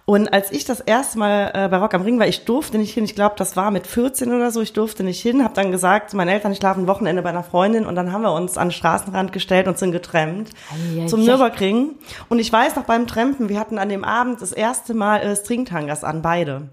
Und 0.05 0.33
als 0.33 0.53
ich 0.53 0.67
das 0.67 0.79
erste 0.79 1.19
Mal 1.19 1.51
äh, 1.53 1.69
bei 1.69 1.79
Rock 1.79 1.95
am 1.95 2.03
Ring 2.03 2.21
war, 2.21 2.29
ich 2.29 2.45
durfte 2.45 2.79
nicht 2.79 2.95
hin, 2.95 3.03
ich 3.03 3.17
glaube, 3.17 3.35
das 3.37 3.57
war 3.57 3.73
mit 3.73 3.89
14 3.89 4.33
oder 4.33 4.53
so, 4.53 4.61
ich 4.61 4.73
durfte 4.73 5.03
nicht 5.03 5.21
hin, 5.21 5.43
habe 5.43 5.55
dann 5.55 5.73
gesagt 5.73 6.11
zu 6.11 6.17
meinen 6.17 6.29
Eltern, 6.29 6.53
ich 6.53 6.59
schlafe 6.59 6.81
ein 6.81 6.87
Wochenende 6.87 7.23
bei 7.23 7.31
einer 7.31 7.43
Freundin 7.43 7.87
und 7.87 7.97
dann 7.97 8.13
haben 8.13 8.23
wir 8.23 8.33
uns 8.33 8.57
an 8.57 8.69
den 8.69 8.73
Straßenrand 8.73 9.33
gestellt 9.33 9.67
und 9.67 9.79
sind 9.79 9.91
getrennt 9.91 10.51
Ei, 10.71 11.03
ei, 11.03 11.07
zum. 11.07 11.25
Nürburgring. 11.25 11.97
Und 12.29 12.39
ich 12.39 12.53
weiß 12.53 12.77
noch 12.77 12.85
beim 12.85 13.09
Trampen, 13.09 13.49
wir 13.49 13.59
hatten 13.59 13.79
an 13.79 13.89
dem 13.89 14.05
Abend 14.05 14.41
das 14.41 14.53
erste 14.53 14.95
Mal 14.95 15.23
äh, 15.23 15.35
Stringtangas 15.35 16.05
an, 16.05 16.23
beide. 16.23 16.71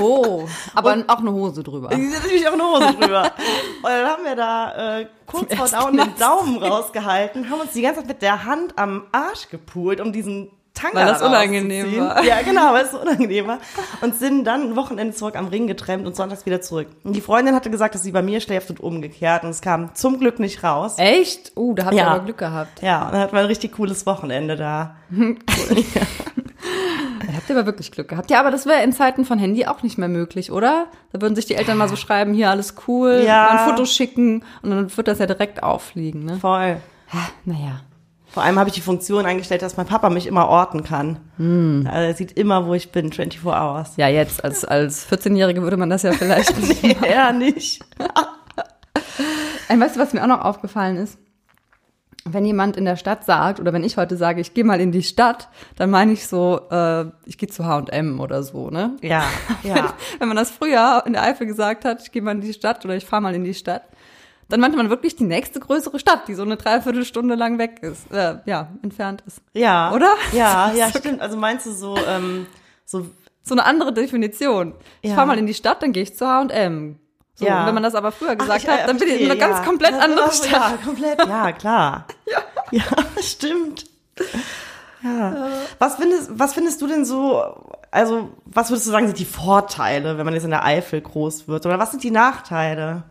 Oh, 0.00 0.44
aber 0.74 1.04
auch 1.08 1.18
eine 1.18 1.32
Hose 1.32 1.62
drüber. 1.62 1.90
Natürlich 1.90 2.48
auch 2.48 2.54
eine 2.54 2.62
Hose 2.62 2.96
drüber. 2.98 3.22
Und 3.82 3.90
dann 3.90 4.06
haben 4.06 4.24
wir 4.24 4.36
da 4.36 4.98
äh, 5.00 5.06
kurz 5.26 5.54
vor 5.54 5.68
Down 5.68 5.96
den. 5.96 6.14
Daumen 6.18 6.62
rausgehalten, 6.62 7.50
haben 7.50 7.60
uns 7.60 7.72
die 7.72 7.82
ganze 7.82 8.00
Zeit 8.00 8.08
mit 8.08 8.22
der 8.22 8.44
Hand 8.44 8.78
am 8.78 9.04
Arsch 9.12 9.48
gepult, 9.50 10.00
um 10.00 10.12
diesen 10.12 10.50
Tanga 10.74 10.94
Weil 11.00 11.06
das 11.06 11.18
da 11.18 11.26
unangenehm 11.26 11.98
war. 12.00 12.24
Ja, 12.24 12.40
genau, 12.40 12.72
weil 12.72 12.86
es 12.86 12.92
so 12.92 13.00
unangenehm 13.00 13.46
war. 13.46 13.58
Und 14.00 14.16
sind 14.18 14.44
dann 14.44 14.70
ein 14.70 14.76
Wochenende 14.76 15.14
zurück 15.14 15.36
am 15.36 15.48
Ring 15.48 15.66
getrennt 15.66 16.06
und 16.06 16.16
sonntags 16.16 16.46
wieder 16.46 16.62
zurück. 16.62 16.88
Und 17.04 17.14
die 17.14 17.20
Freundin 17.20 17.54
hatte 17.54 17.68
gesagt, 17.70 17.94
dass 17.94 18.02
sie 18.02 18.10
bei 18.12 18.22
mir 18.22 18.40
schläft 18.40 18.70
und 18.70 18.80
umgekehrt. 18.80 19.44
Und 19.44 19.50
es 19.50 19.60
kam 19.60 19.94
zum 19.94 20.18
Glück 20.18 20.38
nicht 20.38 20.64
raus. 20.64 20.94
Echt? 20.96 21.52
Uh, 21.56 21.74
da 21.74 21.84
habt 21.84 21.94
ihr 21.94 21.98
Ja. 22.00 22.08
aber 22.12 22.24
Glück 22.24 22.38
gehabt. 22.38 22.80
Ja, 22.80 23.04
und 23.04 23.12
dann 23.12 23.20
hatten 23.20 23.32
wir 23.34 23.40
ein 23.40 23.46
richtig 23.46 23.72
cooles 23.72 24.06
Wochenende 24.06 24.56
da. 24.56 24.96
Da 25.10 25.24
habt 27.42 27.50
ihr 27.50 27.56
aber 27.56 27.66
wirklich 27.66 27.90
Glück 27.92 28.08
gehabt. 28.08 28.30
Ja, 28.30 28.40
aber 28.40 28.50
das 28.50 28.66
wäre 28.66 28.82
in 28.82 28.92
Zeiten 28.92 29.24
von 29.24 29.38
Handy 29.38 29.66
auch 29.66 29.82
nicht 29.82 29.98
mehr 29.98 30.08
möglich, 30.08 30.50
oder? 30.52 30.86
Da 31.12 31.20
würden 31.20 31.34
sich 31.36 31.46
die 31.46 31.54
Eltern 31.54 31.76
mal 31.76 31.88
so 31.88 31.96
schreiben, 31.96 32.32
hier 32.34 32.50
alles 32.50 32.74
cool, 32.86 33.22
Ja. 33.26 33.50
mal 33.52 33.58
ein 33.58 33.68
Foto 33.70 33.84
schicken 33.84 34.44
und 34.62 34.70
dann 34.70 34.96
wird 34.96 35.08
das 35.08 35.18
ja 35.18 35.26
direkt 35.26 35.62
auffliegen, 35.62 36.24
ne? 36.24 36.36
Voll. 36.38 36.76
Naja. 37.44 37.80
Vor 38.28 38.42
allem 38.42 38.58
habe 38.58 38.70
ich 38.70 38.74
die 38.74 38.80
Funktion 38.80 39.26
eingestellt, 39.26 39.60
dass 39.60 39.76
mein 39.76 39.84
Papa 39.84 40.08
mich 40.08 40.26
immer 40.26 40.48
orten 40.48 40.84
kann. 40.84 41.18
Hm. 41.36 41.86
Also 41.86 42.06
er 42.06 42.14
sieht 42.14 42.32
immer, 42.32 42.66
wo 42.66 42.72
ich 42.72 42.90
bin, 42.90 43.12
24 43.12 43.44
Hours. 43.44 43.96
Ja, 43.98 44.08
jetzt 44.08 44.42
als, 44.42 44.64
als 44.64 45.06
14-Jährige 45.10 45.60
würde 45.62 45.76
man 45.76 45.90
das 45.90 46.02
ja 46.02 46.12
vielleicht 46.14 46.56
nicht. 46.58 47.02
Er 47.02 47.32
nicht. 47.34 47.84
Ey, 49.68 49.78
weißt 49.78 49.96
du, 49.96 50.00
was 50.00 50.12
mir 50.14 50.22
auch 50.22 50.26
noch 50.28 50.40
aufgefallen 50.42 50.96
ist? 50.96 51.18
Wenn 52.24 52.44
jemand 52.44 52.76
in 52.76 52.84
der 52.84 52.96
Stadt 52.96 53.24
sagt, 53.24 53.58
oder 53.58 53.72
wenn 53.72 53.82
ich 53.82 53.96
heute 53.96 54.16
sage, 54.16 54.40
ich 54.40 54.54
gehe 54.54 54.62
mal 54.64 54.80
in 54.80 54.92
die 54.92 55.02
Stadt, 55.02 55.48
dann 55.76 55.90
meine 55.90 56.12
ich 56.12 56.26
so, 56.28 56.60
äh, 56.70 57.06
ich 57.26 57.36
gehe 57.36 57.48
zu 57.48 57.64
H&M 57.66 58.20
oder 58.20 58.42
so, 58.44 58.70
ne? 58.70 58.96
Ja, 59.02 59.24
ja. 59.64 59.94
Wenn 60.20 60.28
man 60.28 60.36
das 60.36 60.50
früher 60.52 61.02
in 61.04 61.14
der 61.14 61.22
Eifel 61.22 61.46
gesagt 61.48 61.84
hat, 61.84 62.00
ich 62.02 62.12
gehe 62.12 62.22
mal 62.22 62.32
in 62.32 62.40
die 62.40 62.52
Stadt 62.52 62.84
oder 62.84 62.94
ich 62.94 63.04
fahre 63.06 63.22
mal 63.22 63.34
in 63.34 63.42
die 63.42 63.54
Stadt, 63.54 63.82
dann 64.48 64.60
meinte 64.60 64.76
man 64.76 64.88
wirklich 64.90 65.16
die 65.16 65.24
nächste 65.24 65.58
größere 65.60 65.98
Stadt, 65.98 66.28
die 66.28 66.34
so 66.34 66.42
eine 66.42 66.56
Dreiviertelstunde 66.56 67.34
lang 67.34 67.58
weg 67.58 67.78
ist, 67.82 68.12
äh, 68.12 68.36
ja, 68.44 68.68
entfernt 68.82 69.24
ist. 69.26 69.40
Ja. 69.54 69.92
Oder? 69.92 70.12
Ja, 70.32 70.72
ja, 70.76 70.90
stimmt. 70.90 71.20
Also 71.20 71.36
meinst 71.36 71.66
du 71.66 71.72
so, 71.72 71.96
ähm, 72.06 72.46
so, 72.84 73.06
So 73.44 73.54
eine 73.56 73.64
andere 73.64 73.92
Definition. 73.92 74.74
Ich 75.00 75.10
Ja. 75.10 75.16
fahre 75.16 75.26
mal 75.26 75.38
in 75.38 75.46
die 75.46 75.54
Stadt, 75.54 75.82
dann 75.82 75.92
gehe 75.92 76.04
ich 76.04 76.14
zu 76.16 76.28
H&M. 76.28 76.98
So, 77.34 77.46
Ja. 77.46 77.60
und 77.60 77.66
wenn 77.68 77.74
man 77.74 77.82
das 77.82 77.94
aber 77.94 78.12
früher 78.12 78.36
gesagt 78.36 78.50
Ach, 78.52 78.62
ich, 78.62 78.68
äh, 78.68 78.82
hat, 78.82 78.88
dann 78.88 78.98
bin 78.98 79.08
ich 79.08 79.20
in 79.20 79.30
eine 79.30 79.38
verstehe, 79.38 79.48
ganz 79.48 79.58
ja. 79.58 79.64
komplett 79.64 79.92
Das 79.92 80.00
andere 80.00 80.20
war 80.26 80.32
so, 80.32 80.44
Stadt. 80.44 80.70
Ja, 80.70 80.76
komplett, 80.84 81.18
ja, 81.26 81.52
klar. 81.52 82.06
Ja, 82.30 82.38
ja 82.70 83.22
stimmt. 83.22 83.84
Ja. 85.02 85.48
Was 85.78 85.96
findest, 85.96 86.30
was 86.38 86.54
findest 86.54 86.80
du 86.80 86.86
denn 86.86 87.04
so, 87.04 87.42
also, 87.90 88.30
was 88.44 88.70
würdest 88.70 88.86
du 88.86 88.90
sagen, 88.90 89.06
sind 89.06 89.18
die 89.18 89.24
Vorteile, 89.24 90.16
wenn 90.16 90.24
man 90.24 90.34
jetzt 90.34 90.44
in 90.44 90.50
der 90.50 90.64
Eifel 90.64 91.00
groß 91.00 91.48
wird? 91.48 91.66
Oder 91.66 91.78
was 91.78 91.90
sind 91.90 92.04
die 92.04 92.10
Nachteile? 92.10 93.02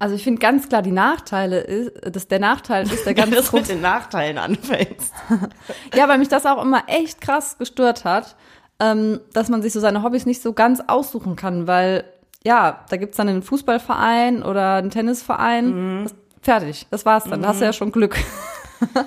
Also 0.00 0.14
ich 0.14 0.22
finde 0.22 0.38
ganz 0.40 0.68
klar, 0.68 0.82
die 0.82 0.92
Nachteile 0.92 1.58
ist, 1.58 2.14
dass 2.14 2.28
der 2.28 2.38
Nachteil 2.38 2.84
ist 2.84 3.04
der 3.04 3.16
Wenn 3.16 3.30
ganz 3.32 3.50
du 3.50 3.56
mit 3.56 3.68
den 3.68 3.80
Nachteilen 3.80 4.38
anfängst. 4.38 5.12
Ja, 5.94 6.08
weil 6.08 6.18
mich 6.18 6.28
das 6.28 6.46
auch 6.46 6.62
immer 6.62 6.84
echt 6.86 7.20
krass 7.20 7.58
gestört 7.58 8.04
hat, 8.04 8.36
ähm, 8.78 9.20
dass 9.32 9.48
man 9.48 9.60
sich 9.62 9.72
so 9.72 9.80
seine 9.80 10.04
Hobbys 10.04 10.24
nicht 10.26 10.40
so 10.40 10.52
ganz 10.52 10.80
aussuchen 10.86 11.34
kann, 11.34 11.66
weil 11.66 12.04
ja, 12.44 12.84
da 12.88 12.96
gibt's 12.96 13.16
dann 13.16 13.28
einen 13.28 13.42
Fußballverein 13.42 14.42
oder 14.42 14.74
einen 14.76 14.90
Tennisverein. 14.90 16.04
Das, 16.04 16.14
fertig, 16.42 16.86
das 16.90 17.04
war's 17.06 17.24
dann. 17.24 17.42
Da 17.42 17.48
hast 17.48 17.60
du 17.60 17.64
ja 17.66 17.72
schon 17.72 17.92
Glück. 17.92 18.16
Es 18.80 18.94
wird 18.94 19.06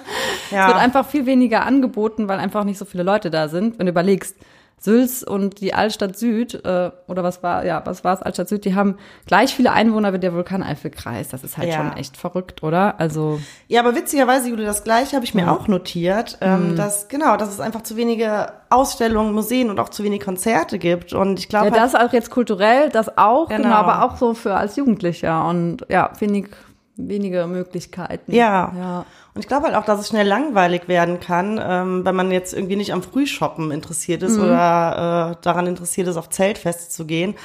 Ja. 0.52 0.76
einfach 0.76 1.06
viel 1.08 1.26
weniger 1.26 1.66
angeboten, 1.66 2.28
weil 2.28 2.40
einfach 2.40 2.66
nicht 2.66 2.78
so 2.78 2.84
viele 2.86 3.04
Leute 3.04 3.32
da 3.32 3.48
sind. 3.48 3.80
Wenn 3.80 3.86
du 3.86 3.92
überlegst, 3.92 4.36
Sülz 4.84 5.22
und 5.22 5.62
die 5.62 5.76
Altstadt 5.76 6.18
Süd, 6.18 6.56
äh, 6.66 6.90
oder 7.08 7.24
was 7.24 7.44
war, 7.44 7.64
ja, 7.66 7.82
was 7.86 8.04
war 8.04 8.16
es, 8.16 8.22
Altstadt 8.24 8.50
Süd, 8.50 8.66
die 8.66 8.74
haben 8.74 8.98
gleich 9.28 9.54
viele 9.56 9.72
Einwohner 9.72 10.12
wie 10.12 10.18
der 10.20 10.34
Vulkaneifelkreis. 10.34 11.30
Das 11.30 11.44
ist 11.44 11.58
halt 11.58 11.70
Ja. 11.70 11.76
schon 11.78 11.94
echt 11.98 12.18
verrückt, 12.18 12.64
oder? 12.64 13.00
Also, 13.00 13.40
Ja, 13.68 13.82
aber 13.82 13.96
witzigerweise, 13.96 14.50
Jule, 14.50 14.66
das 14.66 14.84
gleiche 14.84 15.16
habe 15.16 15.24
ich 15.24 15.36
mir 15.36 15.52
auch 15.52 15.68
notiert, 15.68 16.40
ähm, 16.42 16.72
Mhm. 16.72 16.76
dass, 16.78 17.08
genau, 17.10 17.38
dass 17.38 17.50
es 17.50 17.60
einfach 17.60 17.84
zu 17.84 17.96
wenige 17.96 18.54
Ausstellungen, 18.72 19.34
Museen 19.34 19.70
und 19.70 19.80
auch 19.80 19.90
zu 19.90 20.04
wenig 20.04 20.22
Konzerte 20.24 20.80
gibt. 20.80 21.14
Und 21.14 21.38
ich 21.38 21.48
glaube, 21.48 21.68
Ja, 21.68 21.72
halt, 21.74 21.84
das 21.84 21.94
auch 21.96 22.12
jetzt 22.12 22.32
kulturell, 22.32 22.90
das 22.90 23.18
auch, 23.20 23.50
genau. 23.50 23.62
Genau. 23.64 23.76
aber 23.76 24.04
auch 24.04 24.18
so 24.18 24.34
für 24.34 24.56
als 24.56 24.78
Jugendlicher 24.78 25.46
und 25.48 25.86
ja, 25.90 26.10
wenig, 26.20 26.48
wenige 26.96 27.46
Möglichkeiten. 27.48 28.34
Ja. 28.34 28.74
Ja. 28.76 29.06
Und 29.34 29.42
ich 29.42 29.48
glaube 29.48 29.68
halt 29.68 29.76
auch, 29.76 29.86
dass 29.86 30.00
es 30.00 30.10
schnell 30.10 30.28
langweilig 30.28 30.88
werden 30.88 31.20
kann, 31.20 31.60
ähm, 31.64 32.04
wenn 32.04 32.16
man 32.16 32.32
jetzt 32.32 32.54
irgendwie 32.54 32.76
nicht 32.76 32.92
am 32.92 33.02
Frühshoppen 33.02 33.72
interessiert 33.72 34.24
ist 34.24 34.38
oder 34.38 35.32
äh, 35.32 35.44
daran 35.44 35.68
interessiert 35.68 36.08
ist, 36.08 36.18
auf 36.18 36.30
Zeltfeste 36.30 36.90
zu 36.90 37.06
gehen. 37.06 37.36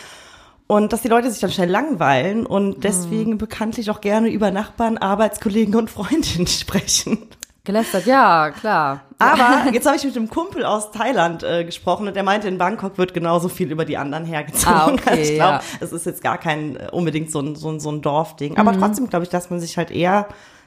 Und 0.66 0.92
dass 0.92 1.02
die 1.02 1.08
Leute 1.08 1.30
sich 1.30 1.38
dann 1.40 1.52
schnell 1.52 1.70
langweilen 1.70 2.44
und 2.44 2.82
deswegen 2.82 3.38
bekanntlich 3.38 3.88
auch 3.88 4.00
gerne 4.00 4.28
über 4.30 4.50
Nachbarn, 4.50 4.98
Arbeitskollegen 4.98 5.76
und 5.76 5.88
Freundinnen 5.90 6.46
sprechen. 6.48 7.18
Gelästert, 7.62 8.06
ja, 8.06 8.50
klar. 8.50 9.02
Aber 9.20 9.70
jetzt 9.72 9.86
habe 9.86 9.96
ich 9.96 10.02
mit 10.04 10.16
einem 10.16 10.28
Kumpel 10.28 10.64
aus 10.64 10.90
Thailand 10.90 11.44
äh, 11.44 11.64
gesprochen 11.64 12.08
und 12.08 12.14
der 12.16 12.24
meinte, 12.24 12.48
in 12.48 12.58
Bangkok 12.58 12.98
wird 12.98 13.14
genauso 13.14 13.48
viel 13.48 13.70
über 13.70 13.84
die 13.84 13.96
anderen 13.96 14.24
hergezogen. 14.24 14.72
Ah, 14.76 14.86
okay, 14.92 15.10
also 15.10 15.22
ich 15.22 15.34
glaube, 15.34 15.54
ja. 15.54 15.60
es 15.78 15.92
ist 15.92 16.04
jetzt 16.04 16.22
gar 16.22 16.38
kein 16.38 16.74
äh, 16.76 16.88
unbedingt 16.90 17.30
so 17.30 17.38
ein, 17.40 17.54
so 17.54 17.70
ein, 17.70 17.78
so 17.78 17.90
ein 17.92 18.02
Dorfding. 18.02 18.56
Aber 18.58 18.72
Mhm. 18.72 18.80
trotzdem 18.80 19.08
glaube 19.08 19.24
ich, 19.24 19.30
dass 19.30 19.50
man 19.50 19.60
sich 19.60 19.76
halt 19.78 19.92
eher, 19.92 20.26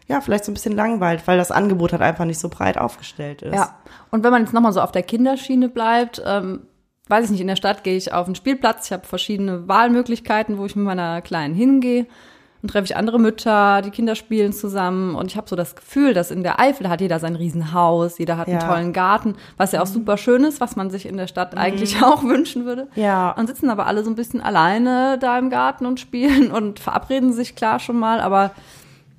ja, 0.10 0.20
vielleicht 0.22 0.44
so 0.44 0.52
ein 0.52 0.56
bisschen 0.56 0.76
langweilt, 0.76 1.28
weil 1.28 1.38
das 1.38 1.52
Angebot 1.52 1.92
halt 1.94 2.02
einfach 2.02 2.26
nicht 2.26 2.40
so 2.40 2.50
breit 2.50 2.78
aufgestellt 2.78 3.44
ist. 3.44 3.56
Ja. 3.56 3.76
Und 4.12 4.24
wenn 4.24 4.32
man 4.32 4.42
jetzt 4.42 4.54
nochmal 4.54 4.74
so 4.74 4.82
auf 4.82 4.92
der 4.92 5.04
Kinderschiene 5.04 5.70
bleibt, 5.70 6.22
ähm, 6.26 6.64
weiß 7.08 7.26
ich 7.26 7.32
nicht, 7.32 7.42
in 7.42 7.48
der 7.48 7.56
Stadt 7.56 7.84
gehe 7.84 7.96
ich 7.96 8.12
auf 8.14 8.26
den 8.26 8.36
Spielplatz, 8.36 8.88
ich 8.88 8.92
habe 8.92 9.06
verschiedene 9.06 9.68
Wahlmöglichkeiten, 9.68 10.58
wo 10.58 10.66
ich 10.66 10.76
mit 10.76 10.86
meiner 10.86 11.22
Kleinen 11.22 11.54
hingehe. 11.56 12.06
Und 12.62 12.72
treffe 12.72 12.84
ich 12.84 12.98
andere 12.98 13.20
Mütter, 13.20 13.82
die 13.82 13.90
Kinder 13.90 14.16
spielen 14.16 14.52
zusammen. 14.52 15.16
Und 15.16 15.28
ich 15.28 15.38
habe 15.38 15.48
so 15.48 15.56
das 15.56 15.78
Gefühl, 15.78 16.14
dass 16.14 16.30
in 16.30 16.44
der 16.44 16.60
Eifel 16.60 16.90
hat 16.90 17.00
jeder 17.00 17.18
sein 17.20 17.38
Riesenhaus, 17.38 18.18
jeder 18.18 18.38
hat 18.38 18.48
einen 18.50 18.60
Ja. 18.60 18.68
tollen 18.68 18.92
Garten, 18.92 19.36
was 19.56 19.72
ja 19.72 19.82
auch 19.82 19.86
super 19.88 20.18
schön 20.18 20.44
ist, 20.44 20.60
was 20.60 20.76
man 20.76 20.90
sich 20.90 21.06
in 21.06 21.16
der 21.16 21.28
Stadt 21.28 21.56
eigentlich 21.56 22.02
auch 22.04 22.22
wünschen 22.24 22.66
würde. 22.66 22.90
Ja. 22.96 23.32
Und 23.32 23.48
sitzen 23.48 23.70
aber 23.70 23.86
alle 23.88 24.04
so 24.04 24.10
ein 24.10 24.16
bisschen 24.16 24.42
alleine 24.42 25.18
da 25.20 25.40
im 25.40 25.50
Garten 25.50 25.86
und 25.86 26.02
spielen 26.02 26.52
und 26.52 26.80
verabreden 26.82 27.32
sich 27.32 27.56
klar 27.56 27.80
schon 27.80 27.98
mal. 27.98 28.20
Aber 28.20 28.52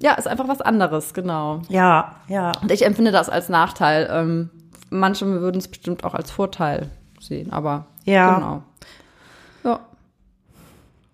ja, 0.03 0.15
ist 0.15 0.27
einfach 0.29 0.49
was 0.49 0.61
anderes, 0.61 1.15
genau. 1.15 1.63
Ja, 1.69 2.17
ja. 2.29 2.53
Und 2.63 2.73
ich 2.73 2.85
empfinde 2.85 3.13
das 3.13 3.29
als 3.29 3.49
Nachteil. 3.49 4.09
Ähm, 4.11 4.51
manche 4.91 5.27
würden 5.27 5.59
es 5.59 5.69
bestimmt 5.69 6.05
auch 6.05 6.15
als 6.15 6.31
Vorteil 6.31 6.91
sehen, 7.21 7.53
aber 7.53 7.87
Ja. 8.05 8.35
genau. 8.35 8.63
Ja. 9.65 9.81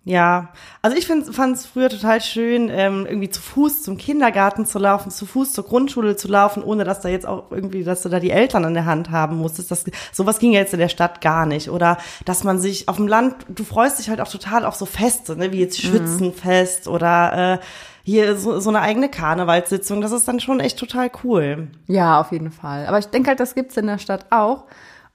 Ja, 0.05 0.53
also 0.81 0.95
ich 0.95 1.05
fand 1.05 1.27
es 1.27 1.65
früher 1.65 1.89
total 1.89 2.21
schön, 2.21 2.69
ähm, 2.71 3.05
irgendwie 3.05 3.29
zu 3.29 3.41
Fuß 3.41 3.83
zum 3.83 3.97
Kindergarten 3.97 4.65
zu 4.65 4.79
laufen, 4.79 5.11
zu 5.11 5.25
Fuß 5.25 5.51
zur 5.51 5.65
Grundschule 5.65 6.15
zu 6.15 6.29
laufen, 6.29 6.63
ohne 6.63 6.85
dass 6.85 7.01
da 7.01 7.09
jetzt 7.09 7.27
auch 7.27 7.51
irgendwie, 7.51 7.83
dass 7.83 8.03
du 8.03 8.07
da 8.09 8.21
die 8.21 8.31
Eltern 8.31 8.63
an 8.63 8.73
der 8.73 8.85
Hand 8.85 9.11
haben 9.11 9.35
musstest. 9.35 9.69
Das, 9.69 9.83
sowas 10.13 10.39
ging 10.39 10.53
ja 10.53 10.61
jetzt 10.61 10.71
in 10.71 10.79
der 10.79 10.87
Stadt 10.87 11.19
gar 11.19 11.45
nicht. 11.45 11.69
Oder 11.69 11.97
dass 12.23 12.45
man 12.45 12.57
sich 12.57 12.87
auf 12.87 12.95
dem 12.95 13.09
Land, 13.09 13.35
du 13.49 13.65
freust 13.65 13.99
dich 13.99 14.09
halt 14.09 14.21
auch 14.21 14.29
total 14.29 14.63
auf 14.63 14.75
so 14.75 14.85
Feste, 14.85 15.35
ne, 15.35 15.51
wie 15.51 15.59
jetzt 15.59 15.81
Schützenfest 15.81 16.87
oder 16.87 17.55
äh, 17.55 17.59
hier 18.07 18.37
so, 18.37 18.57
so 18.61 18.69
eine 18.69 18.79
eigene 18.79 19.09
Karnevalssitzung. 19.09 19.99
Das 19.99 20.13
ist 20.13 20.25
dann 20.29 20.39
schon 20.39 20.61
echt 20.61 20.79
total 20.79 21.11
cool. 21.25 21.67
ja, 21.87 22.21
auf 22.21 22.31
jeden 22.31 22.51
Fall. 22.51 22.85
Aber 22.87 22.99
ich 22.99 23.07
denke 23.07 23.27
halt, 23.27 23.41
das 23.41 23.53
gibt's 23.53 23.75
in 23.75 23.85
der 23.85 23.97
Stadt 23.97 24.27
auch. 24.29 24.63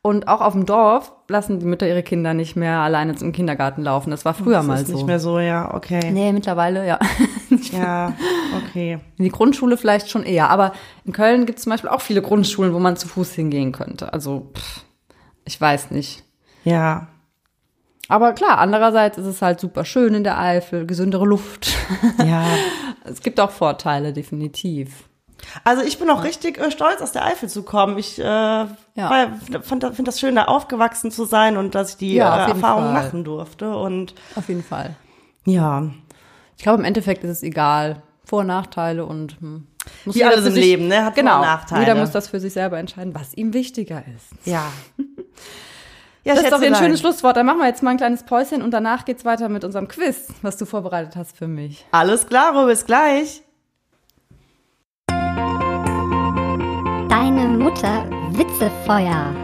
Und 0.03 0.29
auch 0.29 0.43
auf 0.43 0.53
dem 0.53 0.67
Dorf 0.67 1.11
lassen 1.29 1.59
die 1.59 1.65
Mütter 1.65 1.89
ihre 1.89 2.03
Kinder 2.03 2.35
nicht 2.35 2.55
mehr 2.55 2.81
alleine 2.81 3.15
zum 3.15 3.33
Kindergarten 3.33 3.83
laufen. 3.83 4.11
Das 4.11 4.27
war 4.27 4.35
früher 4.35 4.59
das 4.59 4.67
mal 4.67 4.81
ist 4.81 4.89
so. 4.89 4.93
nicht 4.93 5.07
mehr 5.07 5.21
so, 5.21 5.39
ja, 5.39 5.73
okay. 5.73 6.11
Nee, 6.11 6.33
mittlerweile, 6.33 6.87
ja. 6.87 6.99
Ja, 7.73 8.13
okay. 8.57 8.99
In 9.17 9.25
die 9.25 9.31
Grundschule 9.31 9.79
vielleicht 9.79 10.11
schon 10.11 10.25
eher. 10.25 10.51
Aber 10.51 10.73
in 11.07 11.13
Köln 11.13 11.47
gibt 11.47 11.61
es 11.61 11.65
zum 11.65 11.71
Beispiel 11.71 11.89
auch 11.89 12.03
viele 12.03 12.21
Grundschulen, 12.21 12.75
wo 12.75 12.79
man 12.79 12.99
zu 12.99 13.09
Fuß 13.09 13.33
hingehen 13.33 13.73
könnte. 13.73 14.13
Also, 14.13 14.51
pff, 14.55 14.85
ich 15.47 15.59
weiß 15.59 15.93
nicht. 15.93 16.25
Ja. 16.65 17.09
Aber 18.13 18.33
klar, 18.35 18.59
andererseits 18.59 19.17
ist 19.17 19.25
es 19.27 19.41
halt 19.41 19.59
super 19.59 19.85
schön 19.87 20.13
in 20.15 20.23
der 20.23 20.39
Eifel, 20.39 20.87
gesündere 20.87 21.25
Luft. 21.25 21.73
Ja. 22.25 22.45
es 23.05 23.21
gibt 23.23 23.41
auch 23.41 23.51
Vorteile, 23.51 24.13
definitiv. 24.13 25.05
Also 25.65 25.83
ich 25.83 25.99
bin 25.99 26.09
auch 26.11 26.23
richtig 26.23 26.59
äh, 26.59 26.71
stolz, 26.71 27.01
aus 27.01 27.13
der 27.13 27.25
Eifel 27.25 27.49
zu 27.49 27.63
kommen. 27.63 27.97
Ich 27.99 28.19
äh, 28.19 28.23
ja. 28.23 28.67
finde 29.63 29.93
find 29.95 30.07
das 30.09 30.21
schön, 30.21 30.35
da 30.37 30.45
aufgewachsen 30.45 31.11
zu 31.11 31.25
sein 31.25 31.57
und 31.57 31.75
dass 31.75 31.91
ich 31.93 31.97
die 31.97 32.15
Ja, 32.15 32.47
äh, 32.47 32.51
Erfahrung 32.51 32.85
Fall. 32.85 32.93
machen 32.93 33.25
durfte. 33.25 33.75
Und 33.77 34.15
Auf 34.37 34.49
jeden 34.49 34.63
Fall. 34.63 34.95
ja, 35.47 35.91
Ich 36.59 36.63
glaube, 36.63 36.79
im 36.81 36.85
Endeffekt 36.85 37.25
ist 37.25 37.31
es 37.31 37.43
egal. 37.43 38.03
Vor- 38.25 38.41
und 38.41 38.47
Nachteile 38.49 39.05
und 39.07 39.41
hm, 39.41 39.67
muss 40.05 40.15
Wie 40.15 40.21
jeder 40.21 40.31
alles 40.33 40.47
im 40.47 40.55
Leben, 40.55 40.87
ne? 40.89 41.05
Hat 41.05 41.15
Vor- 41.15 41.23
genau. 41.23 41.37
und 41.37 41.43
Nachteile. 41.47 41.81
Jeder 41.81 41.95
muss 41.97 42.11
das 42.13 42.29
für 42.29 42.39
sich 42.41 42.53
selber 42.53 42.79
entscheiden, 42.79 43.15
was 43.15 43.35
ihm 43.35 43.53
wichtiger 43.55 44.03
ist. 44.15 44.47
ja. 44.47 44.65
Ja, 46.25 46.35
Das 46.35 46.45
ist 46.45 46.53
doch 46.53 46.63
ein 46.63 46.75
schönes 46.77 47.01
Schlusswort. 47.01 47.37
Dann 47.37 47.47
machen 47.47 47.59
wir 47.59 47.67
jetzt 47.67 47.83
mal 47.83 47.91
ein 47.91 47.97
kleines 47.97 48.23
Päuschen 48.23 48.63
und 48.63 48.71
danach 48.71 49.05
geht's 49.05 49.25
weiter 49.25 49.49
mit 49.49 49.65
unserem 49.65 49.89
Quiz, 49.89 50.29
was 50.43 50.57
du 50.57 50.67
vorbereitet 50.67 51.17
hast 51.17 51.37
für 51.37 51.49
mich. 51.49 51.85
Alles 51.91 52.27
klar, 52.27 52.53
Ruhe, 52.57 52.67
bis 52.67 52.87
gleich. 52.87 53.43
Deine 57.09 57.49
Mutter 57.59 58.05
Witzefeuer. 58.31 59.35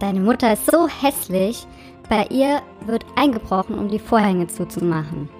Deine 0.00 0.20
Mutter 0.20 0.52
ist 0.52 0.70
so 0.70 0.86
hässlich, 0.86 1.66
bei 2.10 2.26
ihr 2.30 2.60
wird 2.84 3.04
eingebrochen, 3.16 3.78
um 3.78 3.88
die 3.88 3.98
Vorhänge 3.98 4.46
zuzumachen. 4.46 5.30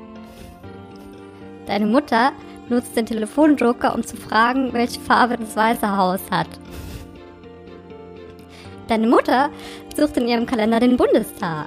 Deine 1.66 1.86
Mutter 1.86 2.32
nutzt 2.68 2.96
den 2.96 3.04
Telefonjoker, 3.06 3.94
um 3.94 4.02
zu 4.04 4.16
fragen, 4.16 4.72
welche 4.72 5.00
Farbe 5.00 5.36
das 5.36 5.54
Weiße 5.54 5.96
Haus 5.96 6.20
hat. 6.30 6.48
Deine 8.88 9.08
Mutter 9.08 9.50
sucht 9.96 10.16
in 10.16 10.28
ihrem 10.28 10.46
Kalender 10.46 10.78
den 10.78 10.96
Bundestag. 10.96 11.66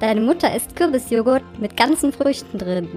Deine 0.00 0.20
Mutter 0.20 0.54
isst 0.54 0.74
Kürbisjoghurt 0.74 1.44
mit 1.60 1.76
ganzen 1.76 2.12
Früchten 2.12 2.58
drin. 2.58 2.88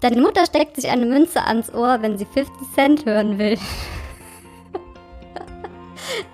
Deine 0.00 0.20
Mutter 0.20 0.46
steckt 0.46 0.76
sich 0.76 0.90
eine 0.90 1.04
Münze 1.04 1.44
ans 1.44 1.72
Ohr, 1.74 1.98
wenn 2.00 2.16
sie 2.16 2.24
50 2.24 2.54
Cent 2.74 3.04
hören 3.04 3.38
will. 3.38 3.58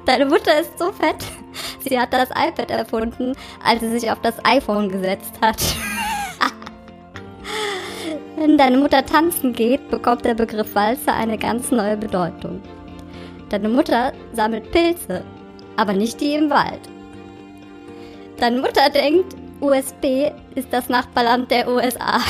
Deine 0.06 0.26
Mutter 0.26 0.60
ist 0.60 0.78
so 0.78 0.92
fett, 0.92 1.16
sie 1.80 1.98
hat 1.98 2.12
das 2.12 2.30
iPad 2.30 2.70
erfunden, 2.70 3.32
als 3.64 3.80
sie 3.80 3.98
sich 3.98 4.10
auf 4.10 4.20
das 4.20 4.36
iPhone 4.44 4.88
gesetzt 4.88 5.34
hat. 5.42 5.60
Wenn 8.36 8.56
deine 8.56 8.76
Mutter 8.78 9.04
tanzen 9.04 9.52
geht, 9.52 9.90
bekommt 9.90 10.24
der 10.24 10.34
Begriff 10.34 10.74
Walzer 10.74 11.14
eine 11.14 11.36
ganz 11.36 11.72
neue 11.72 11.96
Bedeutung. 11.96 12.62
Deine 13.48 13.68
Mutter 13.68 14.12
sammelt 14.32 14.72
Pilze, 14.72 15.24
aber 15.76 15.92
nicht 15.92 16.20
die 16.20 16.34
im 16.34 16.50
Wald. 16.50 16.80
Deine 18.38 18.60
Mutter 18.60 18.90
denkt, 18.90 19.36
USB 19.60 20.32
ist 20.56 20.72
das 20.72 20.88
Nachbarland 20.88 21.48
der 21.50 21.68
USA. 21.68 22.20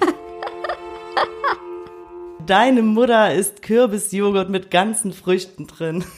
Deine 2.46 2.82
Mutter 2.82 3.32
isst 3.32 3.62
Kürbisjoghurt 3.62 4.50
mit 4.50 4.70
ganzen 4.70 5.14
Früchten 5.14 5.66
drin. 5.66 6.04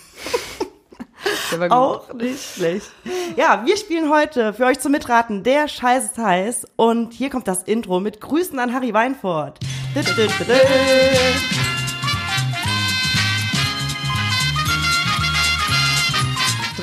Auch 1.70 2.12
nicht 2.12 2.57
schlecht. 2.57 2.90
Ja, 3.37 3.62
wir 3.64 3.76
spielen 3.76 4.11
heute 4.11 4.52
für 4.52 4.66
euch 4.66 4.81
zum 4.81 4.90
Mitraten 4.92 5.44
Der 5.44 5.68
Scheiß 5.68 6.04
ist 6.04 6.18
heiß. 6.18 6.66
Und 6.76 7.14
hier 7.14 7.31
kommt 7.31 7.48
das 7.48 7.62
Intro 7.62 8.00
mit 8.00 8.20
Grüßen 8.20 8.59
an 8.59 8.74
Harry 8.74 8.92
Weinfurt. 8.92 9.59
Dü, 9.94 10.02
dü, 10.02 10.26
dü, 10.26 10.54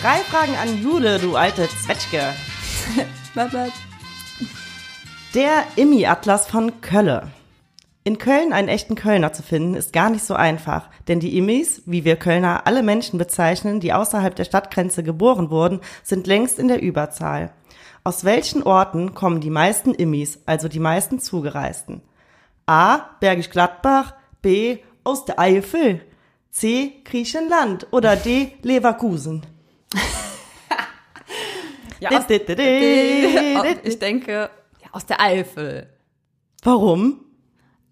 Drei 0.05 0.19
Fragen 0.19 0.55
an 0.55 0.83
Jule, 0.83 1.17
du 1.17 1.35
alte 1.35 1.67
Zwetschge. 1.67 2.21
Der 5.33 5.63
Immi-Atlas 5.77 6.45
von 6.45 6.79
Kölle. 6.81 7.31
In 8.03 8.19
Köln 8.19 8.53
einen 8.53 8.67
echten 8.67 8.93
Kölner 8.93 9.33
zu 9.33 9.41
finden, 9.41 9.73
ist 9.73 9.93
gar 9.93 10.11
nicht 10.11 10.23
so 10.23 10.35
einfach, 10.35 10.91
denn 11.07 11.19
die 11.19 11.35
Immis, 11.35 11.81
wie 11.87 12.05
wir 12.05 12.17
Kölner 12.17 12.67
alle 12.67 12.83
Menschen 12.83 13.17
bezeichnen, 13.17 13.79
die 13.79 13.93
außerhalb 13.93 14.35
der 14.35 14.43
Stadtgrenze 14.43 15.01
geboren 15.01 15.49
wurden, 15.49 15.79
sind 16.03 16.27
längst 16.27 16.59
in 16.59 16.67
der 16.67 16.83
Überzahl. 16.83 17.51
Aus 18.03 18.23
welchen 18.23 18.61
Orten 18.61 19.15
kommen 19.15 19.41
die 19.41 19.49
meisten 19.49 19.95
Immis, 19.95 20.37
also 20.45 20.67
die 20.67 20.77
meisten 20.77 21.17
Zugereisten? 21.17 22.03
A. 22.67 22.97
Bergisch 23.19 23.49
Gladbach, 23.49 24.13
B. 24.43 24.77
Aus 25.03 25.25
der 25.25 25.39
Eifel, 25.39 26.01
C. 26.51 26.93
Griechenland 27.05 27.87
oder 27.89 28.15
D. 28.15 28.51
Leverkusen. 28.61 29.54
Ja, 31.99 32.09
aus, 32.09 32.25
ich 33.83 33.99
denke, 33.99 34.49
ja, 34.81 34.87
aus 34.91 35.05
der 35.05 35.19
Eifel. 35.21 35.89
Warum? 36.63 37.21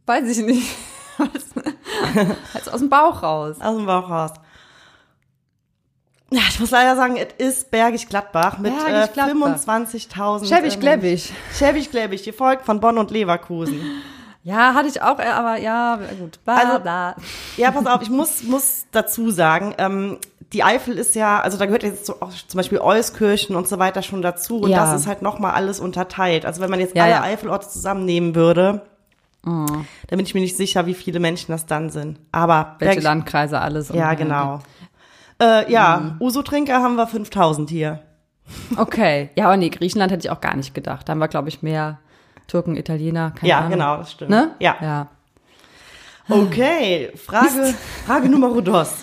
Weiß 0.05 0.29
ich 0.37 0.43
nicht. 0.45 0.75
also 2.53 2.71
aus 2.71 2.79
dem 2.79 2.89
Bauch 2.89 3.23
raus. 3.23 3.57
Aus 3.61 3.75
dem 3.75 3.85
Bauch 3.85 4.09
raus. 4.09 4.31
Ja, 6.31 6.41
ich 6.49 6.59
muss 6.59 6.71
leider 6.71 6.95
sagen, 6.95 7.15
es 7.17 7.33
ist 7.37 7.71
Bergisch 7.71 8.07
Gladbach 8.07 8.57
mit 8.57 8.73
äh, 8.73 9.07
Gladbach. 9.13 9.57
25.000. 9.57 10.47
Schäbig 10.47 10.73
ähm, 10.73 10.79
gläbig. 10.79 11.31
Schäbig 11.53 11.91
gläbig, 11.91 12.23
gefolgt 12.23 12.65
von 12.65 12.79
Bonn 12.79 12.97
und 12.97 13.11
Leverkusen. 13.11 13.79
Ja, 14.45 14.73
hatte 14.73 14.89
ich 14.89 15.01
auch, 15.01 15.19
äh, 15.19 15.27
aber 15.27 15.57
ja, 15.57 15.97
gut. 16.19 16.43
Bla, 16.43 16.55
Also- 16.55 16.79
bla. 16.81 17.15
Ja, 17.55 17.71
pass 17.71 17.85
auf, 17.85 18.01
ich 18.01 18.09
muss, 18.09 18.43
muss 18.43 18.85
dazu 18.91 19.31
sagen, 19.31 19.73
ähm, 19.77 20.17
die 20.53 20.63
Eifel 20.63 20.97
ist 20.97 21.15
ja, 21.15 21.39
also 21.41 21.57
da 21.57 21.65
gehört 21.65 21.83
jetzt 21.83 22.05
so 22.05 22.21
auch 22.21 22.31
zum 22.31 22.57
Beispiel 22.57 22.79
Euskirchen 22.79 23.55
und 23.55 23.67
so 23.67 23.79
weiter 23.79 24.01
schon 24.03 24.21
dazu. 24.21 24.59
Und 24.61 24.69
Ja. 24.69 24.85
das 24.85 25.01
ist 25.01 25.07
halt 25.07 25.21
nochmal 25.21 25.51
alles 25.53 25.79
unterteilt. 25.79 26.45
Also 26.45 26.61
wenn 26.61 26.69
man 26.69 26.79
jetzt 26.79 26.95
Ja, 26.95 27.03
alle 27.03 27.11
ja. 27.13 27.21
Eifelorte 27.23 27.67
zusammennehmen 27.69 28.35
würde, 28.35 28.81
dann 29.45 29.85
bin 30.09 30.19
ich 30.21 30.33
mir 30.33 30.39
nicht 30.41 30.55
sicher, 30.55 30.85
wie 30.85 30.93
viele 30.93 31.19
Menschen 31.19 31.51
das 31.51 31.65
dann 31.65 31.89
sind. 31.89 32.17
Aber 32.31 32.75
Welche 32.79 32.95
Berg- 32.95 33.03
Landkreise 33.03 33.59
alles. 33.59 33.89
Ja, 33.89 34.13
genau. 34.13 34.59
Äh, 35.41 35.69
ja, 35.71 35.97
Mhm. 35.97 36.15
Uso-Trinker 36.21 36.81
haben 36.81 36.95
wir 36.95 37.07
5000 37.07 37.69
hier. 37.69 37.99
Okay. 38.77 39.31
Ja, 39.35 39.45
aber 39.45 39.57
nee, 39.57 39.69
Griechenland 39.69 40.11
hätte 40.13 40.25
ich 40.27 40.31
auch 40.31 40.39
gar 40.41 40.55
nicht 40.55 40.73
gedacht. 40.73 41.07
Da 41.09 41.11
haben 41.11 41.19
wir, 41.19 41.27
glaube 41.27 41.49
ich, 41.49 41.61
mehr 41.61 41.99
Türken, 42.47 42.75
Italiener, 42.77 43.31
keine 43.31 43.49
Ja, 43.49 43.57
Ahnung. 43.59 43.71
genau, 43.71 43.97
das 43.97 44.11
stimmt. 44.11 44.29
Ne? 44.29 44.51
Ja. 44.59 44.75
Ja. 44.81 45.07
Okay, 46.29 47.11
Frage, 47.17 47.73
Frage 48.05 48.29
Nummer 48.29 48.61
dos. 48.61 48.93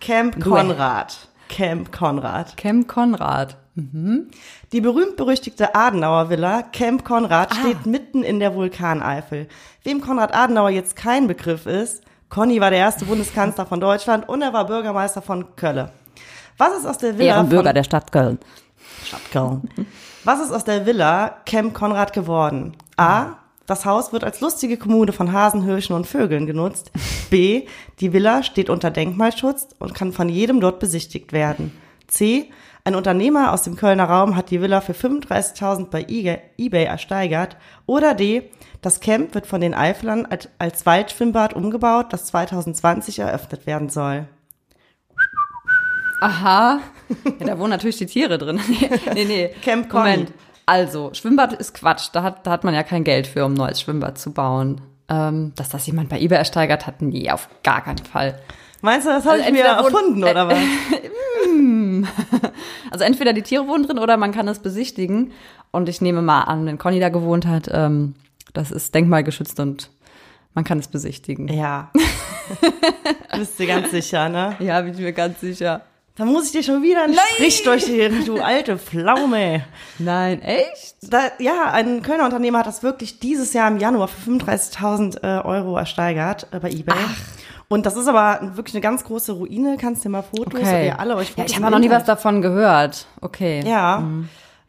Camp. 0.00 0.42
Konrad. 0.42 1.14
Camp 1.48 1.92
Konrad. 1.92 2.56
Camp 2.56 2.88
Konrad. 2.88 3.56
Die 4.72 4.80
berühmt-berüchtigte 4.80 5.74
Adenauer 5.74 6.30
Villa 6.30 6.62
Camp 6.62 7.04
Konrad 7.04 7.52
Ah. 7.52 7.56
steht 7.56 7.84
mitten 7.84 8.22
in 8.22 8.40
der 8.40 8.54
Vulkaneifel. 8.54 9.48
Wem 9.84 10.00
Konrad 10.00 10.34
Adenauer 10.34 10.70
jetzt 10.70 10.96
kein 10.96 11.26
Begriff 11.26 11.66
ist, 11.66 12.02
Conny 12.30 12.60
war 12.60 12.70
der 12.70 12.78
erste 12.78 13.04
Bundeskanzler 13.04 13.66
von 13.66 13.78
Deutschland 13.80 14.28
und 14.28 14.40
er 14.42 14.52
war 14.54 14.66
Bürgermeister 14.66 15.20
von 15.22 15.54
Kölle. 15.56 15.92
Was 16.56 16.78
ist 16.78 16.86
aus 16.86 16.98
der 16.98 17.18
Villa 17.18 17.34
Ehrenbürger 17.34 17.68
von 17.68 17.74
der 17.74 17.84
Stadt 17.84 18.10
Köln. 18.12 18.38
Stadt 19.04 19.30
Köln. 19.30 19.68
Was 20.24 20.40
ist 20.40 20.52
aus 20.52 20.64
der 20.64 20.86
Villa 20.86 21.36
Camp 21.44 21.74
Konrad 21.74 22.12
geworden? 22.14 22.76
A. 22.96 23.34
Das 23.66 23.84
Haus 23.84 24.12
wird 24.12 24.22
als 24.22 24.40
lustige 24.40 24.76
Kommune 24.76 25.12
von 25.12 25.32
Hasen, 25.32 25.62
Hirschen 25.62 25.96
und 25.96 26.06
Vögeln 26.06 26.46
genutzt. 26.46 26.92
B. 27.30 27.66
Die 28.00 28.12
Villa 28.12 28.42
steht 28.42 28.70
unter 28.70 28.90
Denkmalschutz 28.90 29.68
und 29.78 29.94
kann 29.94 30.12
von 30.12 30.28
jedem 30.28 30.60
dort 30.60 30.78
besichtigt 30.78 31.32
werden. 31.32 31.72
C. 32.06 32.50
Ein 32.84 32.94
Unternehmer 32.94 33.52
aus 33.52 33.62
dem 33.62 33.74
Kölner 33.74 34.04
Raum 34.04 34.36
hat 34.36 34.52
die 34.52 34.60
Villa 34.60 34.80
für 34.80 34.92
35.000 34.92 35.86
bei 35.86 36.06
eBay 36.56 36.84
ersteigert. 36.84 37.56
Oder 37.86 38.14
D. 38.14 38.50
Das 38.80 39.00
Camp 39.00 39.34
wird 39.34 39.48
von 39.48 39.60
den 39.60 39.74
Eifelern 39.74 40.28
als, 40.58 40.86
Waldschwimmbad 40.86 41.54
umgebaut, 41.54 42.12
das 42.12 42.26
2020 42.26 43.18
eröffnet 43.18 43.66
werden 43.66 43.88
soll. 43.88 44.28
Aha. 46.20 46.78
Ja, 47.40 47.46
da 47.46 47.58
wohnen 47.58 47.70
natürlich 47.70 47.98
die 47.98 48.06
Tiere 48.06 48.38
drin. 48.38 48.60
nee, 48.68 48.90
nee, 49.14 49.24
nee. 49.24 49.50
Camp 49.62 49.88
Conny. 49.88 50.10
Moment. 50.10 50.32
Also, 50.66 51.10
Schwimmbad 51.14 51.52
ist 51.52 51.74
Quatsch. 51.74 52.08
Da 52.12 52.22
hat, 52.22 52.46
da 52.46 52.50
hat 52.50 52.64
man 52.64 52.74
ja 52.74 52.82
kein 52.82 53.04
Geld 53.04 53.26
für, 53.26 53.44
um 53.44 53.52
ein 53.52 53.56
neues 53.56 53.80
Schwimmbad 53.80 54.18
zu 54.18 54.32
bauen. 54.32 54.80
Ähm, 55.08 55.52
dass 55.54 55.68
das 55.68 55.86
jemand 55.86 56.08
bei 56.08 56.20
eBay 56.20 56.36
ersteigert 56.38 56.86
hat, 56.88 57.00
nee, 57.00 57.30
auf 57.30 57.48
gar 57.62 57.84
keinen 57.84 57.98
Fall. 58.04 58.40
Meinst 58.82 59.06
du, 59.06 59.10
das 59.10 59.24
habe 59.24 59.36
Also 59.36 59.46
ich 59.46 59.52
mir 59.52 59.64
erfunden, 59.64 60.24
oder 60.24 60.48
was? 60.48 60.58
Also 62.90 63.04
entweder 63.04 63.32
die 63.32 63.42
Tiere 63.42 63.66
wohnen 63.66 63.84
drin 63.84 63.98
oder 63.98 64.16
man 64.16 64.32
kann 64.32 64.48
es 64.48 64.58
besichtigen. 64.58 65.32
Und 65.70 65.88
ich 65.88 66.00
nehme 66.00 66.22
mal 66.22 66.42
an, 66.42 66.66
wenn 66.66 66.78
Conny 66.78 67.00
da 67.00 67.08
gewohnt 67.08 67.46
hat, 67.46 67.68
ähm, 67.72 68.14
das 68.52 68.70
ist 68.70 68.94
denkmalgeschützt 68.94 69.60
und 69.60 69.90
man 70.54 70.64
kann 70.64 70.78
es 70.78 70.88
besichtigen. 70.88 71.48
Ja. 71.48 71.90
Bist 73.36 73.60
du 73.60 73.66
ganz 73.66 73.90
sicher, 73.90 74.28
ne? 74.28 74.56
Ja, 74.60 74.80
bin 74.80 74.94
ich 74.94 75.00
mir 75.00 75.12
ganz 75.12 75.40
sicher. 75.40 75.82
Da 76.16 76.24
muss 76.24 76.46
ich 76.46 76.52
dir 76.52 76.62
schon 76.62 76.82
wieder 76.82 77.04
einen 77.04 77.14
Strich 77.34 77.62
durch 77.62 77.84
die, 77.84 78.08
du 78.24 78.40
alte 78.40 78.78
Pflaume. 78.78 79.64
Nein, 79.98 80.40
echt? 80.40 80.96
Da, 81.02 81.18
ja, 81.38 81.64
ein 81.72 82.02
Kölner 82.02 82.24
Unternehmer 82.24 82.60
hat 82.60 82.66
das 82.66 82.82
wirklich 82.82 83.18
dieses 83.20 83.52
Jahr 83.52 83.68
im 83.68 83.76
Januar 83.76 84.08
für 84.08 84.30
35.000 84.30 85.22
äh, 85.22 85.42
Euro 85.44 85.76
ersteigert 85.76 86.46
äh, 86.52 86.58
bei 86.58 86.70
eBay. 86.70 86.96
Und 87.68 87.84
das 87.84 87.96
ist 87.96 88.08
aber 88.08 88.52
wirklich 88.56 88.74
eine 88.74 88.80
ganz 88.80 89.04
große 89.04 89.32
Ruine. 89.32 89.76
Kannst 89.78 90.04
dir 90.04 90.08
mal 90.08 90.22
Fotos, 90.22 90.60
Okay. 90.60 90.86
ihr 90.86 90.98
alle 90.98 91.16
euch 91.16 91.34
Ja, 91.36 91.44
ich 91.44 91.56
habe 91.60 91.70
noch 91.70 91.78
nie 91.80 91.90
was 91.90 92.04
davon 92.04 92.40
gehört. 92.40 93.06
Okay. 93.20 93.62
Ja. 93.66 94.02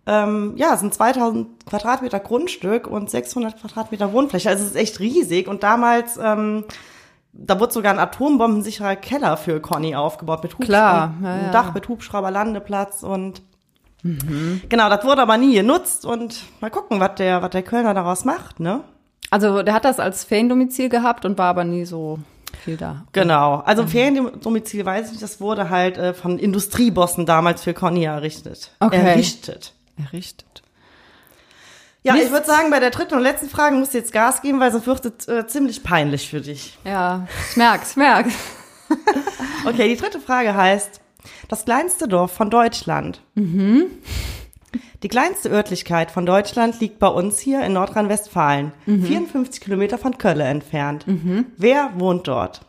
Ähm, 0.05 0.53
ja, 0.57 0.73
es 0.73 0.79
sind 0.81 0.93
2000 0.93 1.65
Quadratmeter 1.65 2.19
Grundstück 2.19 2.87
und 2.87 3.09
600 3.09 3.61
Quadratmeter 3.61 4.11
Wohnfläche. 4.11 4.49
Also 4.49 4.63
es 4.63 4.71
ist 4.71 4.75
echt 4.75 4.99
riesig. 4.99 5.47
Und 5.47 5.63
damals, 5.63 6.17
ähm, 6.21 6.65
da 7.37 7.59
wurde 7.59 7.73
sogar 7.73 7.93
ein 7.93 7.99
atombombensicherer 7.99 8.95
Keller 8.95 9.37
für 9.37 9.59
Conny 9.59 9.95
aufgebaut 9.95 10.43
mit 10.43 10.53
Hubschrauber, 10.57 11.13
ja, 11.21 11.37
ja. 11.43 11.51
Dach 11.51 11.73
mit 11.73 11.87
Hubschrauberlandeplatz 11.87 13.03
und 13.03 13.41
genau, 14.03 14.89
das 14.89 15.03
wurde 15.05 15.21
aber 15.21 15.37
nie 15.37 15.55
genutzt 15.55 16.05
und 16.05 16.43
mal 16.61 16.71
gucken, 16.71 16.99
was 16.99 17.15
der, 17.15 17.41
was 17.41 17.49
der 17.51 17.63
Kölner 17.63 17.93
daraus 17.93 18.25
macht, 18.25 18.59
ne? 18.59 18.81
Also 19.29 19.61
der 19.61 19.73
hat 19.73 19.85
das 19.85 19.99
als 19.99 20.23
Feriendomizil 20.23 20.89
gehabt 20.89 21.25
und 21.25 21.37
war 21.37 21.47
aber 21.47 21.65
nie 21.65 21.85
so 21.85 22.19
viel 22.63 22.77
da. 22.77 23.03
Genau. 23.11 23.55
Also 23.65 23.81
ein 23.81 23.87
Feriendomizil 23.89 24.85
weiß 24.85 25.07
ich 25.07 25.11
nicht, 25.13 25.23
das 25.23 25.41
wurde 25.41 25.69
halt 25.69 25.97
äh, 25.97 26.13
von 26.13 26.39
Industriebossen 26.39 27.25
damals 27.25 27.63
für 27.63 27.73
Conny 27.73 28.05
errichtet. 28.05 28.71
Okay. 28.79 28.97
Errichtet. 28.97 29.73
Errichtet. 29.97 30.63
Ja, 32.07 32.13
Mist. 32.13 32.25
ich 32.27 32.31
würde 32.31 32.45
sagen, 32.47 32.69
bei 32.71 32.79
der 32.79 32.89
dritten 32.89 33.15
und 33.15 33.21
letzten 33.21 33.49
Frage 33.49 33.75
musst 33.75 33.93
du 33.93 33.97
jetzt 33.97 34.13
Gas 34.13 34.41
geben, 34.41 34.59
weil 34.61 34.71
sonst 34.71 34.87
wird 34.87 35.05
es 35.05 35.27
äh, 35.27 35.45
ziemlich 35.45 35.83
peinlich 35.83 36.29
für 36.29 36.39
dich. 36.41 36.77
Ja, 36.85 37.27
ich 37.49 37.57
merk's, 37.57 37.91
ich 37.91 37.97
merk's. 37.97 38.33
Okay, 39.65 39.89
die 39.89 39.97
dritte 39.97 40.21
Frage 40.21 40.55
heißt, 40.55 41.01
das 41.49 41.65
kleinste 41.65 42.07
Dorf 42.07 42.31
von 42.31 42.49
Deutschland. 42.49 43.21
Die 43.35 45.07
kleinste 45.09 45.49
Örtlichkeit 45.49 46.09
von 46.09 46.25
Deutschland 46.25 46.79
liegt 46.79 46.99
bei 46.99 47.07
uns 47.09 47.39
hier 47.39 47.61
in 47.65 47.73
Nordrhein-Westfalen, 47.73 48.71
54 48.85 49.59
Kilometer 49.59 49.97
von 49.97 50.17
Kölle 50.17 50.45
entfernt. 50.45 51.05
Wer 51.57 51.91
wohnt 51.97 52.29
dort? 52.29 52.61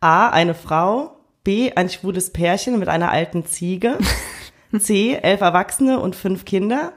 A, 0.00 0.28
eine 0.30 0.54
Frau, 0.54 1.16
B, 1.44 1.70
ein 1.76 1.88
schwules 1.90 2.32
Pärchen 2.32 2.78
mit 2.80 2.88
einer 2.88 3.12
alten 3.12 3.46
Ziege, 3.46 3.98
C, 4.80 5.14
elf 5.14 5.40
Erwachsene 5.40 6.00
und 6.00 6.16
fünf 6.16 6.44
Kinder, 6.44 6.92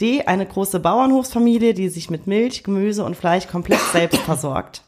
D, 0.00 0.22
eine 0.24 0.46
große 0.46 0.80
Bauernhofsfamilie, 0.80 1.74
die 1.74 1.88
sich 1.88 2.10
mit 2.10 2.26
Milch, 2.26 2.64
Gemüse 2.64 3.04
und 3.04 3.16
Fleisch 3.16 3.46
komplett 3.46 3.80
selbst 3.92 4.20
versorgt. 4.22 4.82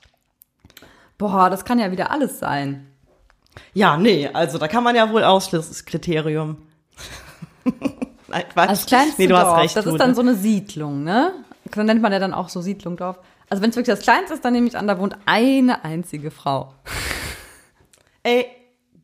Boah, 1.18 1.50
das 1.50 1.64
kann 1.64 1.78
ja 1.78 1.90
wieder 1.92 2.10
alles 2.10 2.38
sein. 2.38 2.88
Ja, 3.74 3.96
nee, 3.96 4.28
also 4.32 4.58
da 4.58 4.66
kann 4.66 4.82
man 4.82 4.96
ja 4.96 5.10
wohl 5.12 5.24
Ausschlusskriterium. 5.24 6.56
Nein, 8.28 8.44
Quatsch. 8.52 8.68
Als 8.68 8.86
kleinste 8.86 9.20
nee, 9.20 9.28
du 9.28 9.34
Dorf, 9.34 9.44
hast 9.44 9.58
recht. 9.58 9.76
das 9.76 9.84
du, 9.84 9.90
ist 9.90 9.98
dann 9.98 10.10
ne? 10.10 10.14
so 10.14 10.22
eine 10.22 10.34
Siedlung, 10.34 11.04
ne? 11.04 11.32
Das 11.66 11.84
nennt 11.84 12.00
man 12.00 12.12
ja 12.12 12.18
dann 12.18 12.32
auch 12.32 12.48
so 12.48 12.60
Siedlungdorf. 12.60 13.18
Also 13.50 13.62
wenn 13.62 13.70
es 13.70 13.76
wirklich 13.76 13.94
das 13.94 14.02
kleinste 14.02 14.34
ist, 14.34 14.44
dann 14.44 14.54
nehme 14.54 14.66
ich 14.66 14.76
an, 14.76 14.86
da 14.86 14.98
wohnt 14.98 15.16
eine 15.26 15.84
einzige 15.84 16.30
Frau. 16.30 16.72
Ey, 18.22 18.46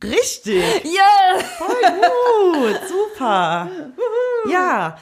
richtig. 0.03 0.63
Yeah! 0.83 1.43
Gut, 1.59 2.79
super. 2.87 3.69
Ja, 4.49 4.97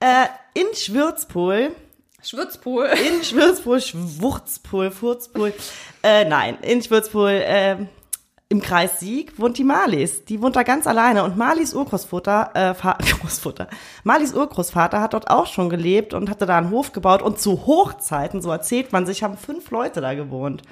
äh, 0.00 0.26
in 0.54 0.66
Schwürzpohl, 0.74 1.72
Schwürzpol. 2.22 2.86
in 2.86 3.24
Schwürzpohl, 3.24 3.80
Schwurzpohl, 3.80 4.90
Furzpohl, 4.90 5.54
äh, 6.02 6.24
nein, 6.24 6.58
in 6.62 6.82
Schwürzpohl, 6.82 7.30
äh, 7.30 7.76
im 8.48 8.60
Kreis 8.60 8.98
Sieg 8.98 9.38
wohnt 9.38 9.58
die 9.58 9.64
Marlies. 9.64 10.24
Die 10.24 10.42
wohnt 10.42 10.56
da 10.56 10.64
ganz 10.64 10.88
alleine 10.88 11.22
und 11.22 11.36
Marlies 11.36 11.72
Urgroßvater, 11.72 12.50
äh, 12.54 12.74
Großvater, 13.20 13.68
Marlies 14.02 14.34
Urgroßvater 14.34 15.00
hat 15.00 15.14
dort 15.14 15.30
auch 15.30 15.46
schon 15.46 15.70
gelebt 15.70 16.14
und 16.14 16.28
hatte 16.28 16.46
da 16.46 16.58
einen 16.58 16.70
Hof 16.70 16.92
gebaut 16.92 17.22
und 17.22 17.38
zu 17.38 17.66
Hochzeiten, 17.66 18.42
so 18.42 18.50
erzählt 18.50 18.92
man 18.92 19.06
sich, 19.06 19.22
haben 19.22 19.38
fünf 19.38 19.70
Leute 19.70 20.00
da 20.00 20.14
gewohnt. 20.14 20.62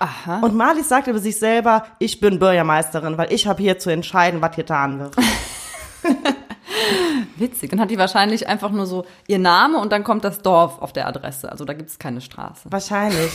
Aha. 0.00 0.40
Und 0.40 0.56
Marlies 0.56 0.88
sagte 0.88 1.10
über 1.10 1.20
sich 1.20 1.38
selber, 1.38 1.86
ich 1.98 2.20
bin 2.20 2.38
Bürgermeisterin, 2.38 3.16
weil 3.16 3.32
ich 3.32 3.46
habe 3.46 3.62
hier 3.62 3.78
zu 3.78 3.90
entscheiden, 3.90 4.40
was 4.40 4.56
getan 4.56 4.98
wird. 4.98 5.14
Witzig. 7.40 7.70
Dann 7.70 7.80
hat 7.80 7.90
die 7.90 7.98
wahrscheinlich 7.98 8.46
einfach 8.48 8.70
nur 8.70 8.86
so 8.86 9.04
ihr 9.26 9.38
Name 9.38 9.78
und 9.78 9.90
dann 9.92 10.04
kommt 10.04 10.24
das 10.24 10.42
Dorf 10.42 10.80
auf 10.80 10.92
der 10.92 11.06
Adresse. 11.08 11.50
Also 11.50 11.64
da 11.64 11.72
gibt 11.72 11.90
es 11.90 11.98
keine 11.98 12.20
Straße. 12.20 12.70
Wahrscheinlich. 12.70 13.32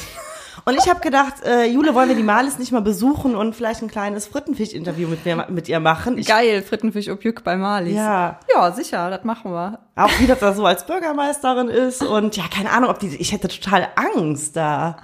Und 0.64 0.78
ich 0.78 0.90
habe 0.90 1.02
gedacht, 1.02 1.44
äh, 1.44 1.66
Jule, 1.66 1.94
wollen 1.94 2.08
wir 2.08 2.16
die 2.16 2.24
Marlies 2.24 2.58
nicht 2.60 2.72
mal 2.72 2.82
besuchen 2.82 3.36
und 3.36 3.56
vielleicht 3.56 3.82
ein 3.82 3.90
kleines 3.90 4.26
Frittenfisch-Interview 4.28 5.08
mit, 5.10 5.26
mir, 5.26 5.48
mit 5.50 5.68
ihr 5.68 5.82
machen? 5.82 6.18
Ich, 6.18 6.28
Geil, 6.28 6.62
Frittenfisch 6.62 7.10
Opjuk 7.10 7.44
bei 7.44 7.58
Marlies. 7.58 7.96
Ja. 7.96 8.40
Ja, 8.54 8.72
sicher, 8.72 9.10
das 9.10 9.26
machen 9.26 9.52
wir. 9.52 9.80
auch 9.98 10.12
wie 10.20 10.28
das 10.28 10.40
da 10.40 10.54
so 10.54 10.66
als 10.66 10.86
Bürgermeisterin 10.86 11.68
ist 11.68 12.02
und 12.04 12.38
ja, 12.38 12.46
keine 12.50 12.72
Ahnung, 12.72 12.90
ob 12.90 13.00
die, 13.00 13.14
ich 13.16 13.34
hätte 13.34 13.50
total 13.50 13.90
Angst 13.96 14.56
da. 14.56 14.98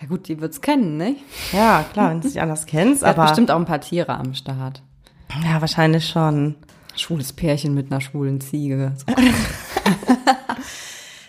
Ja 0.00 0.06
gut, 0.08 0.28
die 0.28 0.40
wird's 0.40 0.62
kennen, 0.62 0.96
ne? 0.96 1.16
Ja, 1.52 1.84
klar, 1.92 2.10
wenn 2.10 2.22
du 2.22 2.28
es 2.28 2.34
nicht 2.34 2.42
anders 2.42 2.64
kennst, 2.64 3.02
Die 3.02 3.06
hat 3.06 3.18
aber 3.18 3.26
bestimmt 3.26 3.50
auch 3.50 3.56
ein 3.58 3.66
paar 3.66 3.82
Tiere 3.82 4.14
am 4.14 4.32
Start. 4.32 4.82
ja, 5.44 5.60
wahrscheinlich 5.60 6.08
schon. 6.08 6.54
Schwules 6.96 7.32
Pärchen 7.32 7.74
mit 7.74 7.90
einer 7.90 8.00
schwulen 8.00 8.40
Ziege. 8.40 8.92
So. 8.96 9.14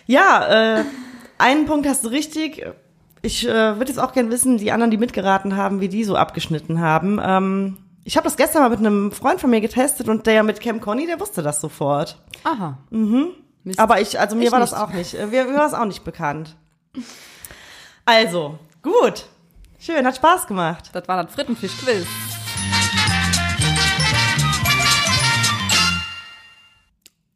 Ja, 0.06 0.78
äh, 0.80 0.84
einen 1.38 1.64
Punkt 1.66 1.86
hast 1.86 2.04
du 2.04 2.08
richtig. 2.08 2.66
Ich 3.22 3.46
äh, 3.46 3.76
würde 3.78 3.86
jetzt 3.90 3.98
auch 3.98 4.12
gern 4.12 4.30
wissen, 4.30 4.58
die 4.58 4.72
anderen, 4.72 4.90
die 4.90 4.96
mitgeraten 4.96 5.56
haben, 5.56 5.80
wie 5.80 5.88
die 5.88 6.02
so 6.04 6.16
abgeschnitten 6.16 6.80
haben. 6.80 7.20
Ähm, 7.22 7.76
ich 8.04 8.16
habe 8.16 8.24
das 8.24 8.36
gestern 8.36 8.62
mal 8.62 8.68
mit 8.68 8.80
einem 8.80 9.12
Freund 9.12 9.40
von 9.40 9.48
mir 9.48 9.60
getestet 9.60 10.08
und 10.08 10.26
der 10.26 10.42
mit 10.42 10.60
Cam 10.60 10.80
Conny, 10.80 11.06
der 11.06 11.20
wusste 11.20 11.42
das 11.42 11.60
sofort. 11.60 12.18
Aha. 12.42 12.78
Mist. 13.64 13.78
Aber 13.78 14.00
ich, 14.00 14.18
also 14.18 14.34
mir 14.34 14.46
Ich 14.46 14.52
war 14.52 14.58
das 14.58 14.72
nicht. 14.72 14.80
auch 14.80 14.92
nicht, 14.92 15.14
äh, 15.14 15.26
mir, 15.26 15.44
mir 15.44 15.54
war 15.54 15.62
das 15.62 15.74
auch 15.74 15.84
nicht 15.86 16.02
bekannt. 16.04 16.56
Also, 18.04 18.58
gut. 18.82 19.26
Schön, 19.78 20.04
hat 20.04 20.16
Spaß 20.16 20.48
gemacht. 20.48 20.90
Das 20.92 21.06
war 21.06 21.22
das 21.22 21.32
Frittenfisch-Quiz. 21.32 22.06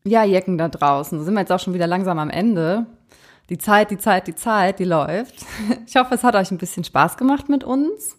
Ja, 0.06 0.22
Jecken 0.22 0.56
da 0.56 0.68
draußen. 0.68 1.18
Da 1.18 1.24
sind 1.24 1.34
wir 1.34 1.40
jetzt 1.40 1.50
auch 1.50 1.58
schon 1.58 1.74
wieder 1.74 1.88
langsam 1.88 2.20
am 2.20 2.30
Ende. 2.30 2.86
Die 3.50 3.58
Zeit, 3.58 3.90
die 3.90 3.98
Zeit, 3.98 4.28
die 4.28 4.36
Zeit, 4.36 4.78
die 4.78 4.84
läuft. 4.84 5.34
Ich 5.86 5.96
hoffe, 5.96 6.14
es 6.14 6.22
hat 6.22 6.36
euch 6.36 6.50
ein 6.50 6.58
bisschen 6.58 6.84
Spaß 6.84 7.16
gemacht 7.16 7.48
mit 7.48 7.64
uns. 7.64 8.16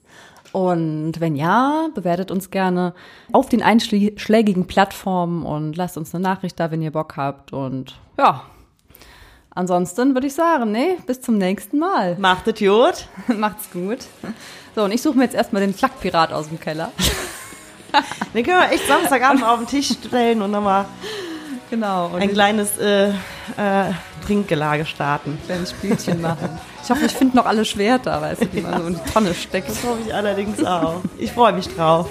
Und 0.52 1.14
wenn 1.20 1.36
ja, 1.36 1.88
bewertet 1.94 2.30
uns 2.30 2.52
gerne 2.52 2.94
auf 3.32 3.48
den 3.48 3.62
einschlägigen 3.62 4.68
Plattformen 4.68 5.46
und 5.46 5.78
lasst 5.78 5.98
uns 5.98 6.14
eine 6.14 6.24
Nachricht 6.24 6.60
da, 6.60 6.72
wenn 6.72 6.82
ihr 6.82 6.92
Bock 6.92 7.16
habt. 7.16 7.54
Und 7.54 7.98
ja, 8.18 8.44
ansonsten 9.52 10.14
würde 10.14 10.28
ich 10.28 10.34
sagen, 10.34 10.72
nee, 10.72 10.98
bis 11.06 11.22
zum 11.22 11.38
nächsten 11.38 11.80
Mal. 11.80 12.18
Macht 12.18 12.48
es 12.48 12.60
gut. 12.60 13.08
Macht's 13.38 13.72
gut. 13.72 14.00
So, 14.76 14.84
und 14.84 14.92
ich 14.92 15.02
suche 15.02 15.18
mir 15.18 15.24
jetzt 15.24 15.36
erstmal 15.36 15.62
den 15.62 15.74
Flakpirat 15.74 16.34
aus 16.34 16.50
dem 16.50 16.60
Keller. 16.60 16.92
Den 18.34 18.46
können 18.46 18.60
wir 18.60 18.72
echt 18.72 18.86
Samstagabend 18.86 19.44
auf 19.44 19.60
den 19.60 19.68
Tisch 19.68 19.92
stellen 19.92 20.42
und 20.42 20.52
nochmal 20.52 20.86
Genau. 21.70 22.08
Und 22.08 22.22
ein 22.22 22.32
kleines 22.32 22.78
äh, 22.78 23.10
äh, 23.10 23.14
Trinkgelage 24.26 24.86
starten. 24.86 25.32
ein 25.32 25.46
kleines 25.46 25.72
Spielchen 25.72 26.22
machen. 26.22 26.50
Ich 26.84 26.90
hoffe, 26.90 27.06
ich 27.06 27.12
finde 27.12 27.36
noch 27.36 27.46
alle 27.46 27.66
Schwerter, 27.66 28.22
weißt 28.22 28.42
du, 28.42 28.46
die 28.46 28.62
man 28.62 28.82
so 28.82 28.88
in 28.88 28.94
die 28.96 29.12
Tonne 29.12 29.34
steckt. 29.34 29.70
Das 29.70 29.84
hoffe 29.84 30.00
ich 30.06 30.14
allerdings 30.14 30.64
auch. 30.64 31.02
Ich 31.18 31.32
freue 31.32 31.52
mich 31.54 31.68
drauf. 31.76 32.10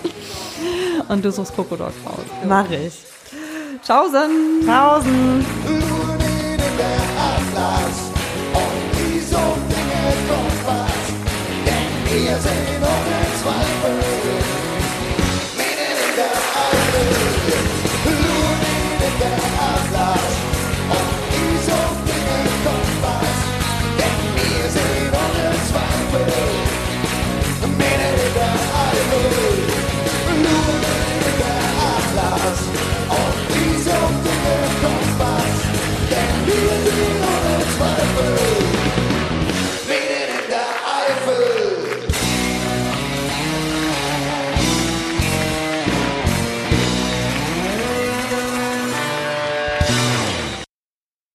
Und 1.09 1.25
du 1.25 1.33
suchst 1.33 1.57
Kokodok 1.57 1.93
raus. 2.05 2.25
Mach 2.47 2.71
ich. 2.71 2.93
Tschaußen! 3.83 4.67
Pausen. 4.67 5.47
Nur 12.27 12.76